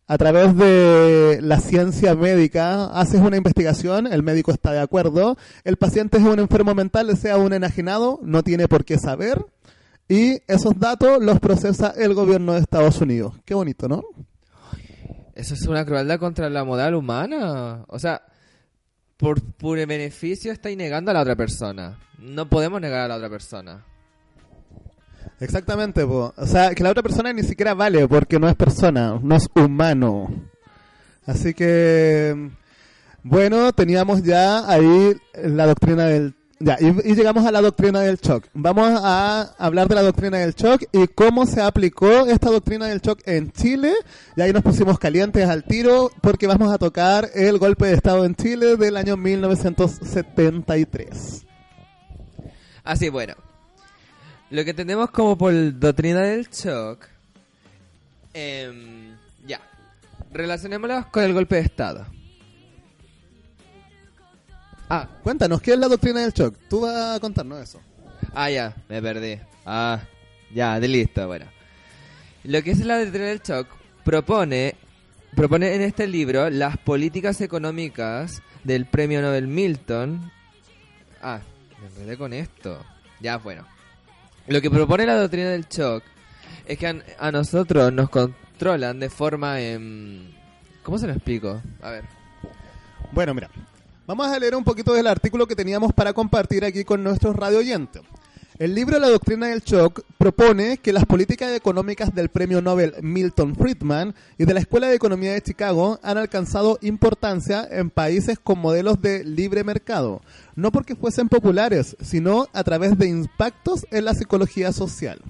[0.07, 5.76] a través de la ciencia médica haces una investigación, el médico está de acuerdo, el
[5.76, 9.44] paciente es un enfermo mental, sea un enajenado, no tiene por qué saber,
[10.09, 13.34] y esos datos los procesa el gobierno de Estados Unidos.
[13.44, 14.02] Qué bonito, ¿no?
[15.34, 17.84] Eso es una crueldad contra la moral humana.
[17.88, 18.22] O sea,
[19.16, 21.98] por puro beneficio estáis negando a la otra persona.
[22.18, 23.84] No podemos negar a la otra persona.
[25.41, 29.35] Exactamente, o sea, que la otra persona ni siquiera vale porque no es persona, no
[29.35, 30.28] es humano.
[31.26, 32.51] Así que,
[33.22, 36.35] bueno, teníamos ya ahí la doctrina del...
[36.61, 38.47] Ya, y, y llegamos a la doctrina del shock.
[38.55, 43.01] Vamos a hablar de la doctrina del shock y cómo se aplicó esta doctrina del
[43.01, 43.93] shock en Chile.
[44.37, 48.24] Y ahí nos pusimos calientes al tiro porque vamos a tocar el golpe de Estado
[48.24, 51.45] en Chile del año 1973.
[52.85, 53.35] Así, bueno.
[54.51, 57.07] Lo que tenemos como por doctrina del shock.
[58.32, 59.16] em,
[59.47, 59.61] ya.
[60.32, 62.07] Relacionémoslo con el golpe de Estado.
[64.88, 66.57] Ah, cuéntanos, ¿qué es la doctrina del shock?
[66.68, 67.80] Tú vas a contarnos eso.
[68.34, 69.38] Ah, ya, me perdí.
[69.64, 70.01] Ah,
[70.53, 71.47] ya, de listo, bueno.
[72.45, 73.66] Lo que es la doctrina del shock
[74.05, 74.74] propone,
[75.34, 80.30] propone en este libro las políticas económicas del premio Nobel Milton.
[81.22, 81.40] Ah,
[81.80, 82.84] me enredé con esto.
[83.20, 83.66] Ya, bueno.
[84.47, 86.03] Lo que propone la doctrina del shock
[86.66, 89.61] es que a, nosotros nos controlan de forma...
[89.61, 90.32] em,
[90.82, 91.62] ¿Cómo se lo explico?
[91.80, 92.05] A ver.
[93.12, 93.49] Bueno, mira,
[94.07, 97.59] vamos a leer un poquito del artículo que teníamos para compartir aquí con nuestros radio
[97.59, 98.03] oyentes.
[98.57, 103.57] El libro La doctrina del shock propone que las políticas económicas del premio Nobel Milton
[103.57, 108.61] Friedman y de la Escuela de Economía de Chicago han alcanzado importancia en países con
[108.61, 110.22] modelos de libre mercado,
[110.55, 115.20] no porque fuesen populares, sino a través de impactos en la psicología social.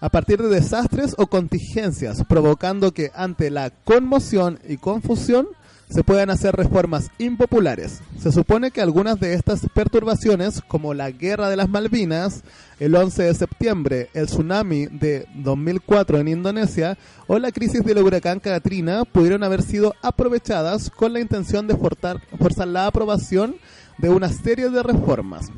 [0.00, 5.48] A partir de desastres o contingencias, provocando que ante la conmoción y confusión
[5.88, 8.00] se puedan hacer reformas impopulares.
[8.18, 12.42] Se supone que algunas de estas perturbaciones, como la Guerra de las Malvinas,
[12.78, 18.40] el 11 de septiembre, el tsunami de 2004 en Indonesia o la crisis del huracán
[18.40, 23.56] Katrina, pudieron haber sido aprovechadas con la intención de forzar, forzar la aprobación
[23.96, 25.50] de una serie de reformas.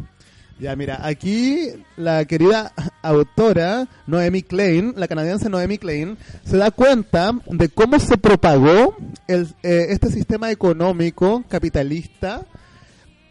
[0.60, 7.32] Ya, mira, aquí la querida autora Noemi Klein, la canadiense Noemi Klein, se da cuenta
[7.46, 8.94] de cómo se propagó
[9.26, 12.42] el, eh, este sistema económico capitalista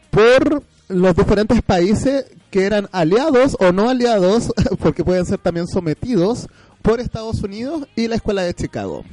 [0.10, 6.48] por los diferentes países que eran aliados o no aliados, porque pueden ser también sometidos
[6.82, 9.04] por Estados Unidos y la Escuela de Chicago.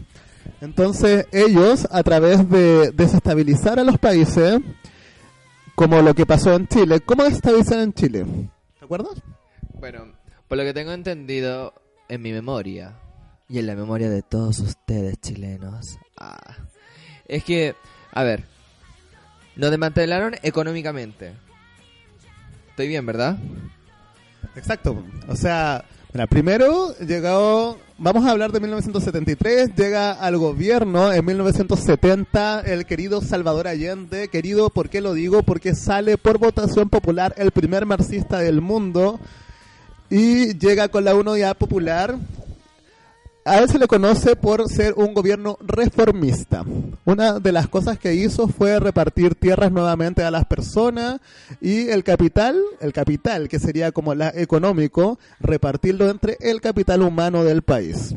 [0.62, 4.58] Entonces ellos, a través de desestabilizar a los países,
[5.76, 7.00] como lo que pasó en Chile.
[7.00, 8.26] ¿Cómo desestabilizan en Chile?
[8.78, 9.22] ¿Te acuerdas?
[9.74, 10.12] Bueno,
[10.48, 11.72] por lo que tengo entendido
[12.08, 12.98] en mi memoria
[13.48, 16.56] y en la memoria de todos ustedes chilenos, ah,
[17.28, 17.76] es que,
[18.10, 18.44] a ver,
[19.54, 21.34] nos desmantelaron económicamente.
[22.70, 23.38] Estoy bien, ¿verdad?
[24.56, 25.04] Exacto.
[25.28, 25.84] O sea,
[26.16, 33.22] Mira, primero llegó, vamos a hablar de 1973, llega al gobierno en 1970 el querido
[33.22, 35.42] Salvador Allende, querido, ¿por qué lo digo?
[35.42, 39.18] Porque sale por votación popular el primer marxista del mundo
[40.10, 42.16] y llega con la unidad popular.
[43.46, 46.64] A él se le conoce por ser un gobierno reformista.
[47.04, 51.20] Una de las cosas que hizo fue repartir tierras nuevamente a las personas
[51.60, 57.44] y el capital, el capital que sería como la económico, repartirlo entre el capital humano
[57.44, 58.16] del país.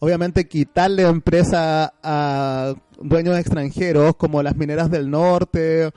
[0.00, 5.92] Obviamente quitarle empresa a dueños extranjeros como las mineras del norte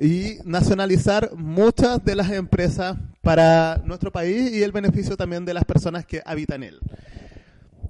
[0.00, 5.64] y nacionalizar muchas de las empresas para nuestro país y el beneficio también de las
[5.64, 6.80] personas que habitan él.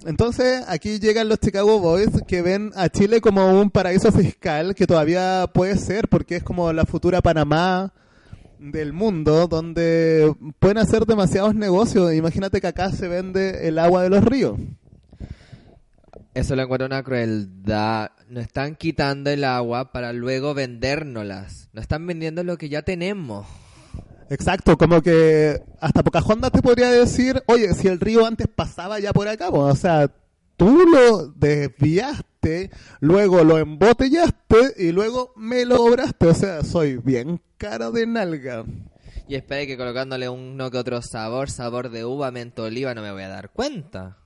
[0.05, 4.87] Entonces aquí llegan los Chicago Boys que ven a Chile como un paraíso fiscal que
[4.87, 7.93] todavía puede ser porque es como la futura Panamá
[8.57, 12.13] del mundo donde pueden hacer demasiados negocios.
[12.13, 14.57] Imagínate que acá se vende el agua de los ríos.
[16.33, 18.11] Eso lo encuentro una crueldad.
[18.29, 21.69] Nos están quitando el agua para luego vendérnoslas.
[21.73, 23.45] Nos están vendiendo lo que ya tenemos.
[24.31, 29.11] Exacto, como que hasta Pocahontas te podría decir, oye, si el río antes pasaba ya
[29.11, 30.09] por acá, o sea,
[30.55, 32.71] tú lo desviaste,
[33.01, 38.63] luego lo embotellaste y luego me lo obraste, o sea, soy bien cara de nalga.
[39.27, 43.11] Y espere que colocándole uno que otro sabor, sabor de uva, menta, oliva, no me
[43.11, 44.20] voy a dar cuenta.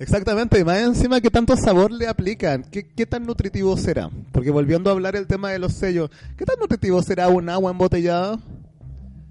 [0.00, 4.08] Exactamente, y más encima que tanto sabor le aplican, ¿Qué, ¿qué tan nutritivo será?
[4.30, 7.72] Porque volviendo a hablar el tema de los sellos, ¿qué tan nutritivo será un agua
[7.72, 8.38] embotellada?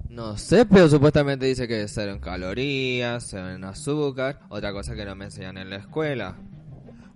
[0.10, 5.06] No sé, pero supuestamente dice que cero en calorías, cero en azúcar, otra cosa que
[5.06, 6.36] no me enseñan en la escuela.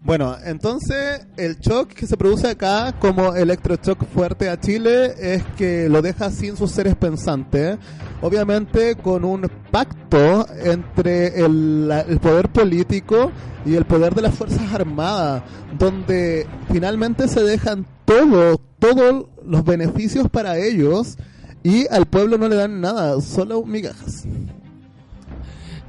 [0.03, 5.89] Bueno, entonces el shock que se produce acá como electroshock fuerte a Chile es que
[5.89, 7.77] lo deja sin sus seres pensantes,
[8.19, 13.31] obviamente con un pacto entre el, el poder político
[13.63, 15.43] y el poder de las Fuerzas Armadas,
[15.77, 21.15] donde finalmente se dejan todo, todos los beneficios para ellos
[21.61, 24.25] y al pueblo no le dan nada, solo migajas.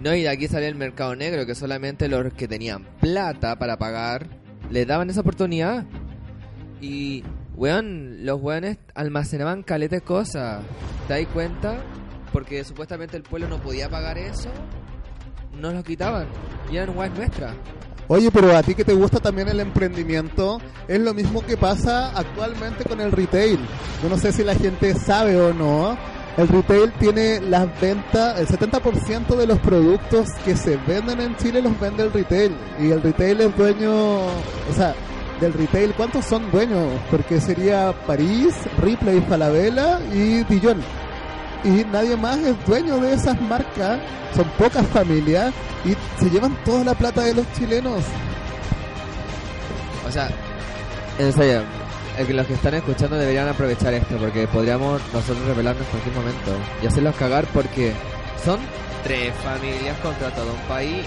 [0.03, 3.79] No, y de aquí sale el mercado negro, que solamente los que tenían plata para
[3.79, 4.27] pagar
[4.69, 5.85] les daban esa oportunidad.
[6.81, 7.23] Y,
[7.55, 10.65] weón, los weones almacenaban caleta de cosas.
[11.07, 11.85] ¿Te das cuenta?
[12.33, 14.51] Porque supuestamente el pueblo no podía pagar eso,
[15.61, 16.27] nos lo quitaban.
[16.73, 17.55] Y eran nuestras.
[18.09, 22.11] Oye, pero a ti que te gusta también el emprendimiento, es lo mismo que pasa
[22.19, 23.61] actualmente con el retail.
[24.03, 25.97] Yo no sé si la gente sabe o no.
[26.37, 31.61] El retail tiene las ventas, el 70% de los productos que se venden en Chile
[31.61, 32.57] los vende el retail.
[32.81, 33.93] Y el retail es dueño,
[34.27, 34.95] o sea,
[35.41, 36.89] del retail, ¿cuántos son dueños?
[37.11, 40.83] Porque sería París, Ripley, Falabella y Dijon
[41.65, 44.01] y nadie más es dueño de esas marcas.
[44.35, 45.53] Son pocas familias
[45.85, 48.03] y se llevan toda la plata de los chilenos.
[50.07, 50.31] O sea,
[51.19, 51.33] en
[52.27, 56.53] que los que están escuchando deberían aprovechar esto porque podríamos nosotros revelarnos en cualquier momento
[56.83, 57.93] y hacerlos cagar porque
[58.45, 58.61] son
[59.03, 61.05] tres familias contra todo un país.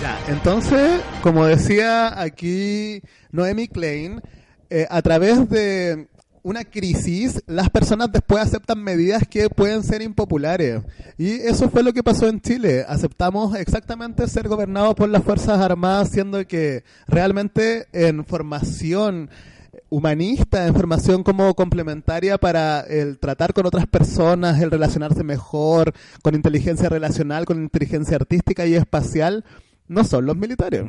[0.00, 3.00] Ya, entonces, como decía aquí
[3.30, 4.20] Noemi Klein,
[4.70, 6.08] eh, a través de
[6.44, 10.82] una crisis, las personas después aceptan medidas que pueden ser impopulares.
[11.16, 12.84] Y eso fue lo que pasó en Chile.
[12.86, 19.30] Aceptamos exactamente ser gobernados por las Fuerzas Armadas, siendo que realmente en formación
[19.88, 26.34] humanista, en formación como complementaria para el tratar con otras personas, el relacionarse mejor, con
[26.34, 29.46] inteligencia relacional, con inteligencia artística y espacial,
[29.88, 30.84] no son los militares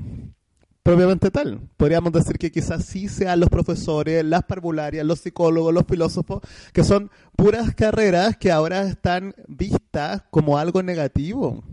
[0.86, 1.62] propiamente tal.
[1.78, 6.42] Podríamos decir que quizás sí sean los profesores, las parvularias, los psicólogos, los filósofos,
[6.74, 11.64] que son puras carreras que ahora están vistas como algo negativo.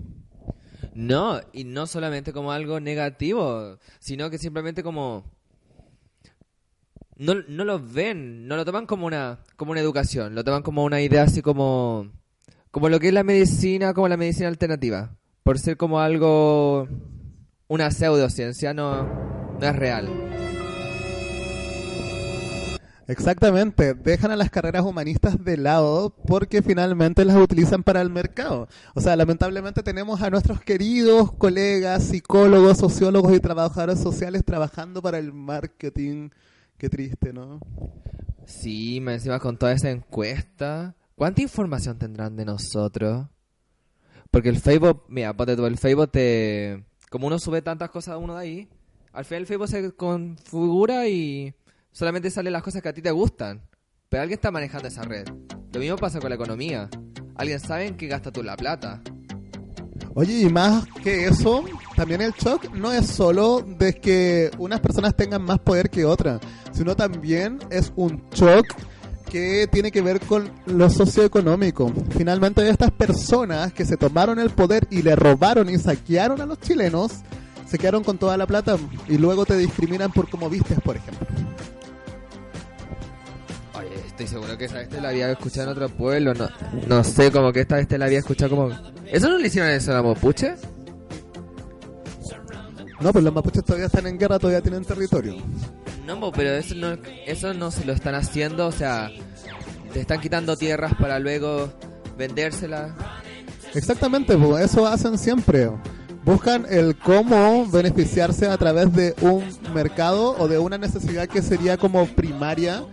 [0.95, 5.25] No, y no solamente como algo negativo, sino que simplemente como
[7.19, 10.85] no, no lo ven, no lo toman como una como una educación, lo toman como
[10.85, 12.11] una idea así como
[12.71, 16.89] como lo que es la medicina, como la medicina alternativa, por ser como algo
[17.73, 20.09] una pseudociencia, no no es real.
[23.09, 28.69] Exactamente, dejan a las carreras humanistas de lado porque finalmente las utilizan para el mercado.
[28.95, 35.19] O sea, lamentablemente tenemos a nuestros queridos colegas, psicólogos, sociólogos y trabajadores sociales trabajando para
[35.19, 36.31] el marketing.
[36.79, 37.61] Qué triste, ¿no?
[38.45, 40.95] Sí, me encima con toda esa encuesta.
[41.15, 43.27] ¿Cuánta información tendrán de nosotros?
[44.31, 46.92] Porque el Facebook, mira, ponte tú, el Facebook te...
[47.13, 48.69] Como uno sube tantas cosas a uno de ahí,
[49.13, 51.53] al final el Facebook se configura y
[51.91, 53.61] solamente salen las cosas que a ti te gustan.
[54.09, 55.29] Pero alguien está manejando esa red.
[55.75, 56.89] Lo mismo pasa con la economía.
[57.35, 59.03] Alguien sabe en qué gasta tú la plata.
[60.15, 65.15] Oye, y más que eso, también el shock no es solo de que unas personas
[65.15, 66.41] tengan más poder que otras,
[66.73, 68.65] sino también es un shock
[69.33, 71.91] que tiene que ver con lo socioeconómico.
[72.11, 76.61] Finalmente, estas personas que se tomaron el poder y le robaron y saquearon a los
[76.61, 77.13] chilenos,
[77.67, 78.77] se quedaron con toda la plata
[79.09, 81.27] y luego te discriminan por cómo vistes, por ejemplo.
[83.79, 86.35] Oye, estoy seguro que esa vez te la había escuchado en otro pueblo.
[86.35, 86.51] No,
[86.87, 88.71] no sé, como que esta vez te la había escuchado como.
[89.07, 90.57] ¿Eso no le hicieron eso a la Mapuche?
[93.01, 95.37] No, pues los mapuches todavía están en guerra, todavía tienen territorio.
[96.07, 99.11] No, pero eso no, eso no se lo están haciendo, o sea,
[99.93, 101.73] te están quitando tierras para luego
[102.17, 102.93] vendérselas.
[103.75, 105.71] Exactamente, pues, eso hacen siempre.
[106.25, 109.45] Buscan el cómo beneficiarse a través de un
[109.75, 112.85] mercado o de una necesidad que sería como primaria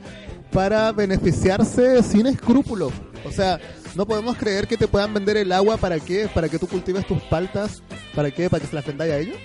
[0.52, 2.92] para beneficiarse sin escrúpulos.
[3.26, 3.60] O sea,
[3.96, 7.06] no podemos creer que te puedan vender el agua para qué, para que tú cultives
[7.06, 7.84] tus paltas,
[8.16, 9.38] para qué, para que se las vendáis a ellos.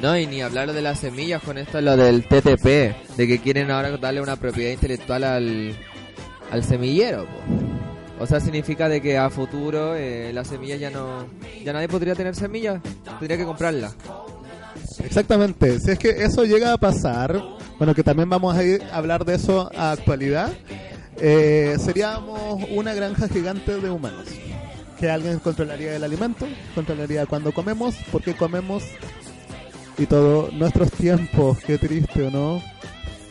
[0.00, 2.64] No, y ni hablar de las semillas con esto, lo del TTP,
[3.16, 5.76] de que quieren ahora darle una propiedad intelectual al,
[6.50, 7.26] al semillero.
[8.18, 11.26] O sea, significa de que a futuro eh, las semillas ya no...
[11.62, 12.80] Ya nadie podría tener semillas,
[13.18, 13.94] tendría que comprarlas.
[15.04, 17.42] Exactamente, si es que eso llega a pasar,
[17.78, 20.52] bueno, que también vamos a ir a hablar de eso a actualidad,
[21.18, 24.26] eh, seríamos una granja gigante de humanos.
[24.98, 28.82] Que alguien controlaría el alimento, controlaría cuándo comemos, por qué comemos
[29.98, 32.62] y todo nuestros tiempos, qué triste, ¿o no?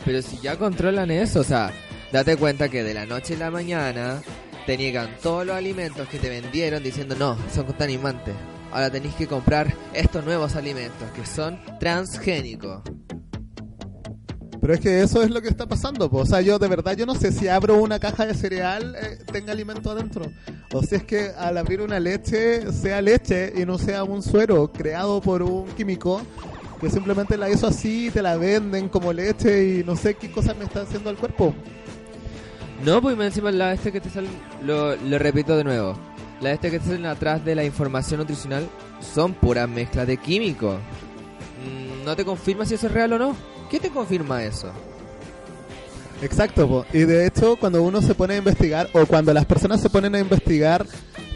[0.04, 1.72] Pero si ya controlan eso, o sea,
[2.12, 4.22] date cuenta que de la noche a la mañana
[4.66, 8.34] te niegan todos los alimentos que te vendieron diciendo no, son contaminantes.
[8.72, 12.82] Ahora tenéis que comprar estos nuevos alimentos que son transgénicos.
[14.70, 16.18] Pero es que eso es lo que está pasando, po.
[16.18, 19.18] o sea, yo de verdad yo no sé si abro una caja de cereal eh,
[19.32, 20.30] tenga alimento adentro,
[20.72, 24.70] o si es que al abrir una leche sea leche y no sea un suero
[24.70, 26.22] creado por un químico
[26.80, 30.56] que simplemente la hizo así, te la venden como leche y no sé qué cosas
[30.56, 31.52] me está haciendo al cuerpo.
[32.84, 34.30] No, pues encima la este que te salen,
[34.62, 35.98] lo, lo repito de nuevo,
[36.40, 38.68] la este que te salen atrás de la información nutricional
[39.00, 40.76] son puras mezclas de químicos.
[41.66, 43.59] Mm, No te confirma si eso es real o no.
[43.70, 44.70] ¿Qué te confirma eso?
[46.22, 46.84] Exacto, po.
[46.92, 50.14] y de hecho cuando uno se pone a investigar o cuando las personas se ponen
[50.14, 50.84] a investigar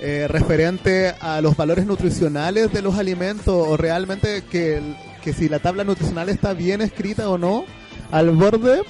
[0.01, 4.83] eh, referente a los valores nutricionales de los alimentos o realmente que,
[5.23, 7.65] que si la tabla nutricional está bien escrita o no,
[8.11, 8.83] al borde,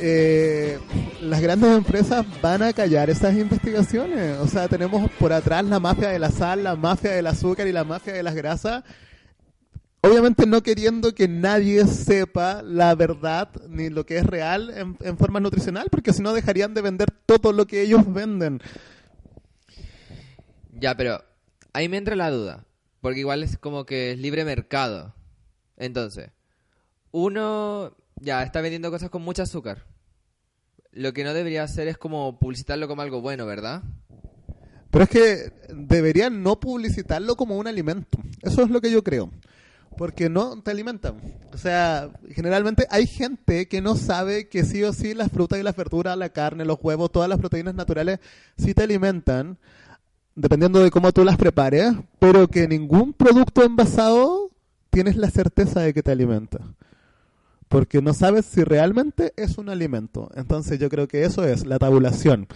[0.00, 0.78] eh,
[1.20, 4.38] las grandes empresas van a callar esas investigaciones.
[4.38, 7.72] O sea, tenemos por atrás la mafia de la sal, la mafia del azúcar y
[7.72, 8.84] la mafia de las grasas
[10.04, 15.16] obviamente no queriendo que nadie sepa la verdad ni lo que es real en, en
[15.16, 18.60] forma nutricional, porque si no dejarían de vender todo lo que ellos venden.
[20.72, 21.24] Ya, pero
[21.72, 22.64] ahí me entra la duda.
[23.00, 25.14] Porque igual es como que es libre mercado.
[25.76, 26.30] Entonces,
[27.10, 29.84] uno ya está vendiendo cosas con mucho azúcar.
[30.92, 33.82] Lo que no debería hacer es como publicitarlo como algo bueno, ¿verdad?
[34.90, 38.18] Pero es que deberían no publicitarlo como un alimento.
[38.42, 39.30] Eso es lo que yo creo.
[39.96, 41.16] Porque no te alimentan.
[41.52, 45.62] O sea, generalmente hay gente que no sabe que sí o sí las frutas y
[45.62, 48.18] las verduras, la carne, los huevos, todas las proteínas naturales
[48.56, 49.56] sí te alimentan,
[50.34, 54.50] dependiendo de cómo tú las prepares, pero que ningún producto envasado
[54.90, 56.58] tienes la certeza de que te alimenta.
[57.68, 60.30] Porque no sabes si realmente es un alimento.
[60.34, 62.46] Entonces yo creo que eso es la tabulación.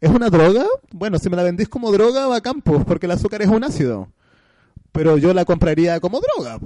[0.00, 0.64] ¿Es una droga?
[0.92, 3.64] Bueno, si me la vendís como droga, va a campo, porque el azúcar es un
[3.64, 4.08] ácido.
[4.92, 6.58] Pero yo la compraría como droga.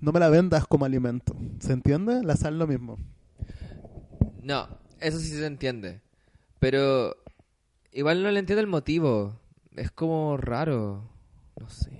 [0.00, 1.34] No me la vendas como alimento.
[1.60, 2.22] ¿Se entiende?
[2.22, 2.98] La sal lo mismo.
[4.42, 4.68] No,
[5.00, 6.00] eso sí se entiende.
[6.58, 7.16] Pero
[7.92, 9.38] igual no le entiendo el motivo.
[9.76, 11.08] Es como raro.
[11.58, 11.90] No sé.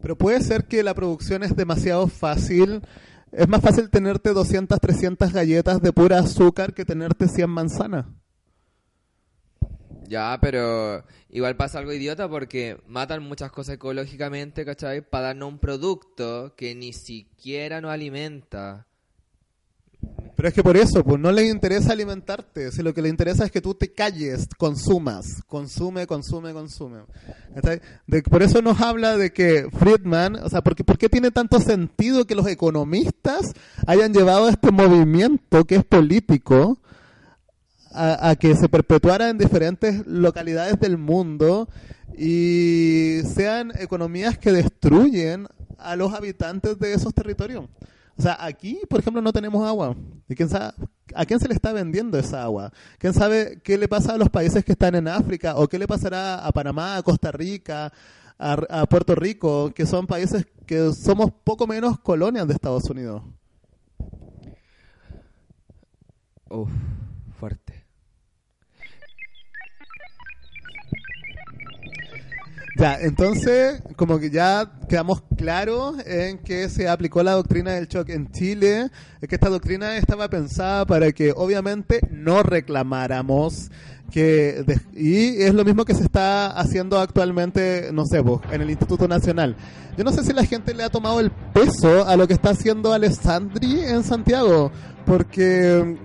[0.00, 2.82] Pero puede ser que la producción es demasiado fácil.
[3.32, 8.06] Es más fácil tenerte 200, 300 galletas de pura azúcar que tenerte 100 manzanas.
[10.10, 15.02] Ya, pero igual pasa algo idiota porque matan muchas cosas ecológicamente, ¿cachai?
[15.02, 18.88] Para darnos un producto que ni siquiera nos alimenta.
[20.34, 22.72] Pero es que por eso, pues no les interesa alimentarte.
[22.72, 25.44] Si lo que le interesa es que tú te calles, consumas.
[25.46, 27.02] Consume, consume, consume.
[28.28, 32.26] Por eso nos habla de que Friedman, o sea, porque, ¿por qué tiene tanto sentido
[32.26, 33.52] que los economistas
[33.86, 36.80] hayan llevado este movimiento que es político
[37.92, 41.68] a, que se perpetuara en diferentes localidades del mundo
[42.16, 47.64] y sean economías que destruyen a los habitantes de esos territorios.
[47.64, 47.68] O
[48.18, 49.96] O sea, aquí, por ejemplo, no tenemos agua.
[50.28, 50.74] ¿Y quién sabe
[51.14, 52.72] a quién se le está vendiendo esa agua?
[52.98, 55.56] ¿Quién sabe qué le pasa a los países que están en África?
[55.56, 57.92] ¿O qué le pasará a Panamá, a Costa Rica,
[58.38, 63.22] a, a Puerto Rico, que son países que somos poco menos colonias de Estados Unidos?
[66.50, 66.68] Uf,
[72.80, 78.08] Ya, entonces, como que ya quedamos claros en que se aplicó la doctrina del shock
[78.08, 78.88] en Chile,
[79.20, 83.70] es que esta doctrina estaba pensada para que obviamente no reclamáramos
[84.10, 88.62] que de- y es lo mismo que se está haciendo actualmente, no sé, vos, en
[88.62, 89.56] el Instituto Nacional.
[89.98, 92.50] Yo no sé si la gente le ha tomado el peso a lo que está
[92.50, 94.72] haciendo Alessandri en Santiago,
[95.04, 95.98] porque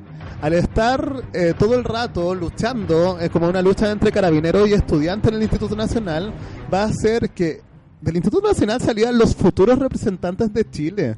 [0.46, 5.30] al estar eh, todo el rato luchando, es como una lucha entre carabineros y estudiantes
[5.30, 6.32] en el Instituto Nacional,
[6.72, 7.62] va a hacer que
[8.00, 11.16] del Instituto Nacional salían los futuros representantes de Chile.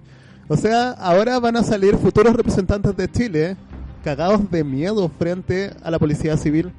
[0.48, 3.58] O sea, ahora van a salir futuros representantes de Chile
[4.02, 6.72] cagados de miedo frente a la policía civil.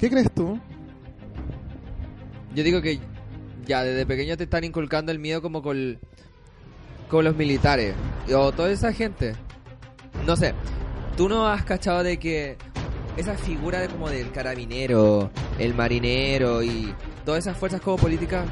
[0.00, 0.58] ¿Qué crees tú?
[2.52, 2.98] Yo digo que
[3.64, 6.00] ya desde pequeño te están inculcando el miedo como con,
[7.08, 7.94] con los militares
[8.34, 9.36] o toda esa gente.
[10.26, 10.52] No sé,
[11.20, 12.56] tú no has cachado de que
[13.18, 16.94] esa figura de como del carabinero, el marinero y
[17.26, 18.46] todas esas fuerzas como políticas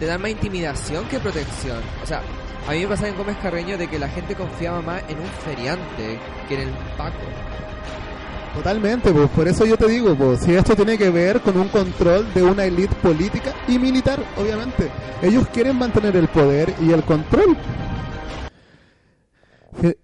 [0.00, 1.78] te dan más intimidación que protección.
[2.02, 2.20] O sea,
[2.66, 5.26] a mí me pasaba en Gómez Carreño de que la gente confiaba más en un
[5.44, 6.18] feriante
[6.48, 7.14] que en el Paco.
[8.56, 11.68] Totalmente, pues por eso yo te digo, pues si esto tiene que ver con un
[11.68, 14.90] control de una élite política y militar, obviamente.
[15.22, 17.56] Ellos quieren mantener el poder y el control.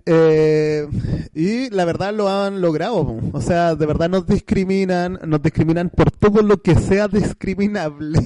[0.07, 0.87] Eh,
[1.35, 6.11] y la verdad lo han logrado, o sea, de verdad nos discriminan, nos discriminan por
[6.11, 8.19] todo lo que sea discriminable.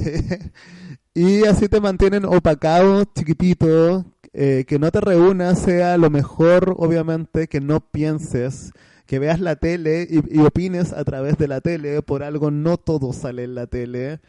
[1.14, 7.46] y así te mantienen opacados, chiquititos, eh, que no te reúnas sea lo mejor, obviamente,
[7.48, 8.72] que no pienses
[9.06, 12.78] que veas la tele y, y opines a través de la tele, por algo no
[12.78, 14.20] todo sale en la tele.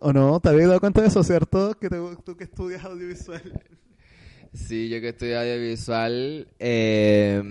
[0.00, 0.38] ¿O no?
[0.40, 1.74] ¿Te habías dado cuenta de eso, cierto?
[1.80, 3.42] Que te- tú que estudias audiovisual.
[4.54, 7.42] Sí, yo que estudio audiovisual, eh,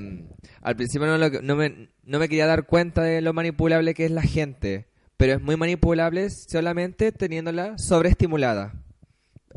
[0.62, 4.06] al principio no, lo- no me, no me quería dar cuenta de lo manipulable que
[4.06, 4.88] es la gente,
[5.18, 8.74] pero es muy manipulable solamente teniéndola sobreestimulada.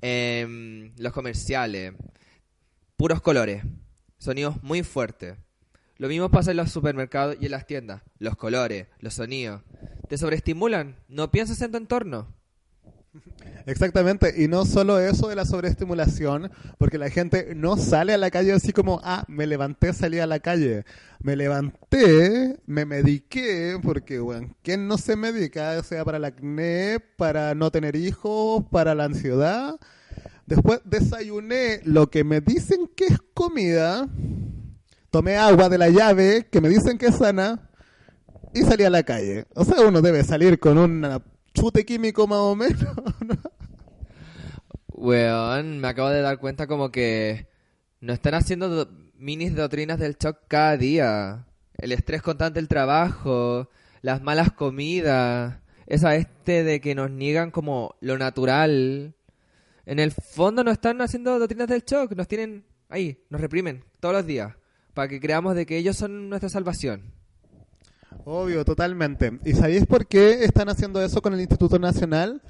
[0.03, 1.93] Em, los comerciales,
[2.97, 3.63] puros colores,
[4.19, 5.37] sonidos muy fuertes.
[5.99, 8.03] Lo mismo pasa en los supermercados y en las tiendas.
[8.19, 9.63] Los colores, los sonidos,
[10.09, 10.97] te sobreestimulan.
[11.09, 12.35] No piensas en tu entorno.
[13.67, 18.31] Exactamente, y no solo eso de la sobreestimulación, porque la gente no sale a la
[18.31, 20.85] calle así como, ah, me levanté, salí a la calle.
[21.21, 25.77] Me levanté, me mediqué, porque, bueno, ¿quién no se medica?
[25.81, 29.75] O sea, para el acné, para no tener hijos, para la ansiedad.
[30.47, 34.09] Después desayuné lo que me dicen que es comida,
[35.11, 37.69] tomé agua de la llave, que me dicen que es sana,
[38.55, 39.47] y salí a la calle.
[39.57, 41.05] O sea, uno debe salir con un
[41.57, 42.81] chute químico más o menos.
[43.21, 43.37] ¿no?
[44.89, 47.49] Weón, me acabo de dar cuenta como que
[48.01, 51.47] no están haciendo do- minis doctrinas del shock cada día.
[51.79, 53.69] El estrés constante del trabajo,
[54.01, 59.15] las malas comidas, esa este de que nos niegan como lo natural.
[59.85, 64.15] En el fondo no están haciendo doctrinas del shock, nos tienen ahí, nos reprimen todos
[64.15, 64.55] los días
[64.95, 67.13] para que creamos de que ellos son nuestra salvación.
[68.25, 69.39] Obvio, totalmente.
[69.45, 72.43] ¿Y sabéis por qué están haciendo eso con el Instituto Nacional?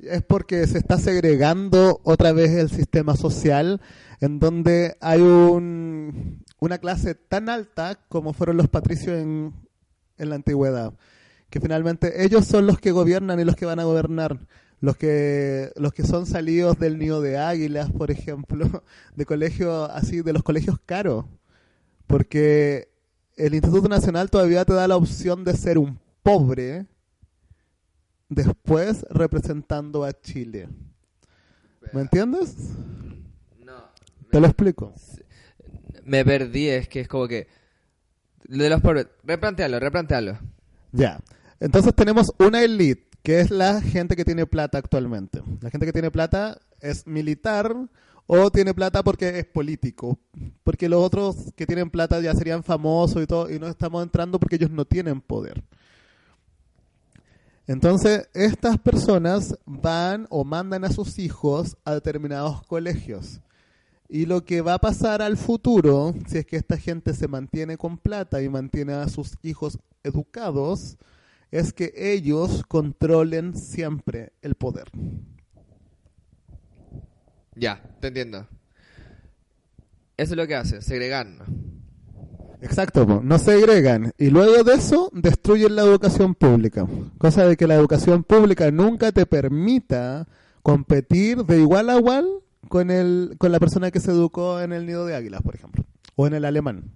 [0.00, 3.80] Es porque se está segregando otra vez el sistema social,
[4.20, 9.54] en donde hay un, una clase tan alta como fueron los patricios en,
[10.18, 10.92] en la antigüedad,
[11.50, 14.38] que finalmente ellos son los que gobiernan y los que van a gobernar.
[14.80, 18.84] Los que, los que son salidos del nido de águilas, por ejemplo,
[19.16, 21.24] de colegios así, de los colegios caros.
[22.06, 22.88] Porque
[23.36, 26.86] el Instituto Nacional todavía te da la opción de ser un pobre
[28.28, 30.68] después representando a Chile.
[31.92, 32.54] ¿Me entiendes?
[33.64, 33.74] No.
[34.30, 34.92] Te lo explico.
[36.04, 37.46] Me perdí, es que es como que...
[38.46, 40.38] De los pobres, replantealo, replantealo.
[40.92, 41.20] Ya.
[41.60, 45.42] Entonces tenemos una elite, que es la gente que tiene plata actualmente.
[45.60, 47.74] La gente que tiene plata es militar
[48.26, 50.18] o tiene plata porque es político.
[50.62, 54.38] Porque los otros que tienen plata ya serían famosos y todo, y no estamos entrando
[54.38, 55.62] porque ellos no tienen poder.
[57.66, 63.40] Entonces, estas personas van o mandan a sus hijos a determinados colegios.
[64.08, 67.78] Y lo que va a pasar al futuro, si es que esta gente se mantiene
[67.78, 70.98] con plata y mantiene a sus hijos educados,
[71.50, 74.90] es que ellos controlen siempre el poder.
[77.56, 78.46] Ya, te entiendo.
[80.16, 81.48] Eso es lo que hace, segregarnos.
[82.60, 84.12] Exacto, po, no segregan.
[84.16, 86.86] Y luego de eso destruyen la educación pública.
[87.18, 90.26] Cosa de que la educación pública nunca te permita
[90.62, 92.26] competir de igual a igual
[92.68, 95.84] con, el, con la persona que se educó en el nido de águilas, por ejemplo.
[96.16, 96.90] O en el alemán.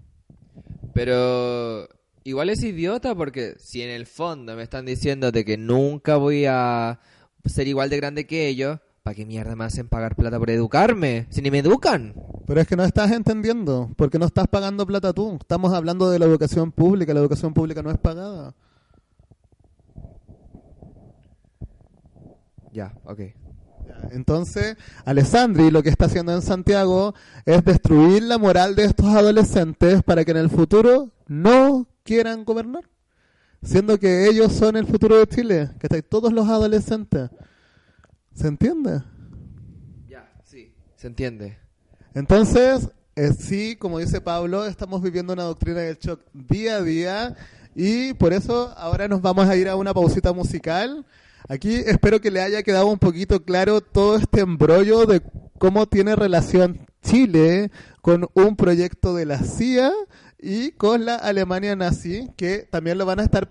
[0.94, 1.86] Pero
[2.24, 6.46] igual es idiota porque si en el fondo me están diciendo de que nunca voy
[6.46, 6.98] a
[7.44, 11.28] ser igual de grande que ellos, ¿para qué mierda me hacen pagar plata por educarme?
[11.30, 12.12] Si ni me educan.
[12.46, 15.38] Pero es que no estás entendiendo, porque no estás pagando plata tú.
[15.40, 18.54] Estamos hablando de la educación pública, la educación pública no es pagada.
[22.70, 23.20] Ya, ok.
[24.11, 27.14] Entonces, Alessandri lo que está haciendo en Santiago
[27.46, 32.84] es destruir la moral de estos adolescentes para que en el futuro no quieran gobernar.
[33.62, 37.30] Siendo que ellos son el futuro de Chile, que están todos los adolescentes.
[38.39, 39.03] ¿Se entiende?
[40.09, 40.72] Ya, sí.
[40.95, 41.59] Se entiende.
[42.14, 47.36] Entonces, eh, sí, como dice Pablo, estamos viviendo una doctrina del shock día a día
[47.74, 51.05] y por eso ahora nos vamos a ir a una pausita musical.
[51.49, 55.20] Aquí espero que le haya quedado un poquito claro todo este embrollo de
[55.59, 57.72] cómo tiene relación Chile
[58.03, 59.91] con un proyecto de la CIA
[60.41, 63.49] y con la Alemania nazi, que también lo van a estar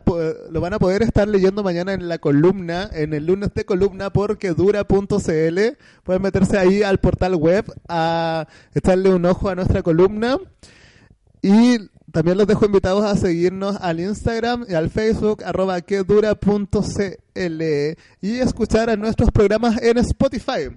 [0.49, 4.11] lo van a poder estar leyendo mañana en la columna, en el lunes de columna
[4.11, 5.59] porque dura.cl.
[6.03, 10.37] Pueden meterse ahí al portal web a echarle un ojo a nuestra columna.
[11.41, 11.77] Y
[12.11, 17.61] también los dejo invitados a seguirnos al Instagram y al Facebook, arroba quedura.cl
[18.21, 20.69] y escuchar a nuestros programas en Spotify.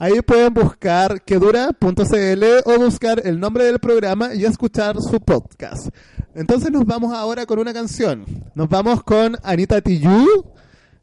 [0.00, 5.88] Ahí pueden buscar quedura.cl o buscar el nombre del programa y escuchar su podcast.
[6.34, 8.24] Entonces nos vamos ahora con una canción.
[8.54, 10.44] Nos vamos con Anita Tijoux,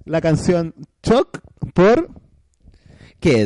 [0.05, 0.73] la canción
[1.03, 1.39] Choc
[1.73, 2.09] por
[3.19, 3.45] Que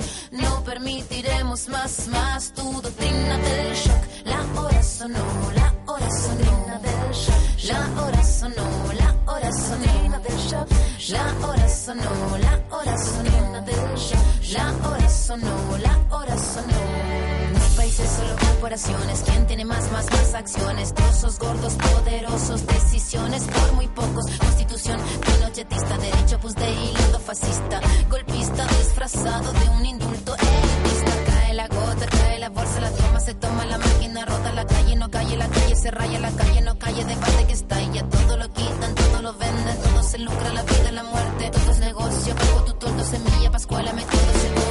[1.01, 4.03] No permitiremos más, más tu doctrina del shock.
[4.25, 7.63] La hora sonó, la hora sonó del shock.
[7.63, 10.67] La hora sonó, la hora sonó del shock.
[11.09, 14.53] La hora sonó, la hora sonó del shock.
[14.53, 17.75] La hora sonó, la hora sonó.
[17.75, 19.23] Países, solo corporaciones.
[19.25, 20.93] ¿Quién tiene más, más, más acciones?
[20.93, 24.25] Trozos gordos, poderosos, decisiones por muy pocos.
[24.37, 27.81] Constitución pinochetista, derecho pues de hilo fascista.
[28.07, 31.11] Golpista disfrazado de un indulto elitista.
[31.25, 34.95] Cae la gota, cae la bolsa, la toma, se toma la máquina, rota la calle,
[34.95, 38.37] no calle, la calle se raya, la calle no calle, debate que está ya todo
[38.37, 42.35] lo quitan, todo lo venden, todo se lucra, la vida, la muerte, todo es negocio,
[42.35, 44.70] pago tu tordo, semilla, pascuala, me todo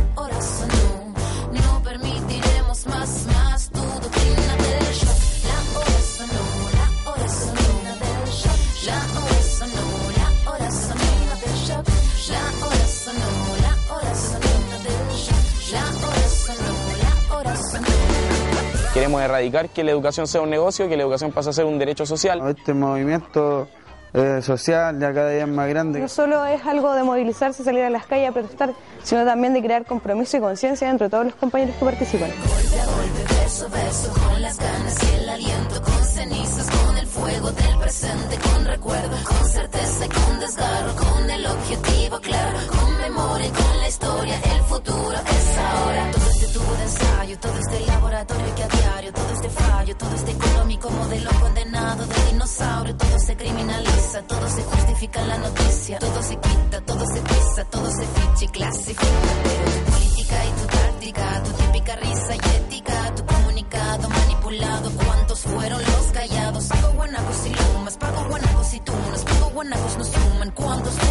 [19.01, 21.79] Queremos erradicar que la educación sea un negocio, que la educación pase a ser un
[21.79, 22.39] derecho social.
[22.47, 23.67] Este movimiento
[24.13, 25.99] eh, social ya cada día es más grande.
[25.99, 29.63] No solo es algo de movilizarse, salir a las calles a protestar, sino también de
[29.63, 32.29] crear compromiso y conciencia entre todos los compañeros que participan.
[32.29, 36.97] Golpe a golpe, verso a verso, con las ganas y el aliento, con cenizas, con
[36.99, 42.59] el fuego del presente, con recuerdo, con certeza y con desgarro, con el objetivo claro,
[42.67, 46.30] con memoria y con la historia, el futuro es ahora.
[46.61, 51.29] Tubo ensayo, todo este laboratorio que a diario, todo este fallo, todo este económico modelo
[51.39, 56.81] condenado de dinosaurio, todo se criminaliza, todo se justifica en la noticia, todo se quita,
[56.81, 61.95] todo se pisa, todo se ficha y clasifica, tu política y tu táctica, tu típica
[61.95, 66.65] risa y ética, tu comunicado manipulado, ¿cuántos fueron los callados?
[66.67, 71.10] Pago guanacos y lumas, pago guanacos y tunas, pago guanacos no suman, ¿cuántos fueron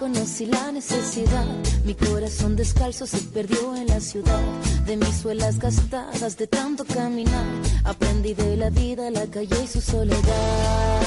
[0.00, 1.44] conocí la necesidad.
[1.84, 4.40] Mi corazón descalzo se perdió en la ciudad.
[4.86, 7.44] De mis suelas gastadas de tanto caminar.
[7.84, 11.02] Aprendí de la vida, la calle y su soledad.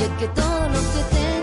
[0.00, 1.35] Y es que todo lo que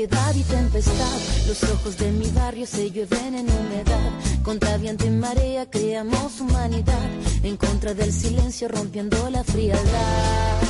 [0.00, 1.18] sequedad y tempestad.
[1.46, 4.10] Los ojos de mi barrio se llueven en humedad.
[4.42, 7.10] Contra viento y marea creamos humanidad.
[7.42, 10.62] En contra del silencio rompiendo la frialdad.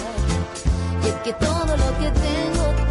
[1.04, 2.89] Y es que todo lo que tengo,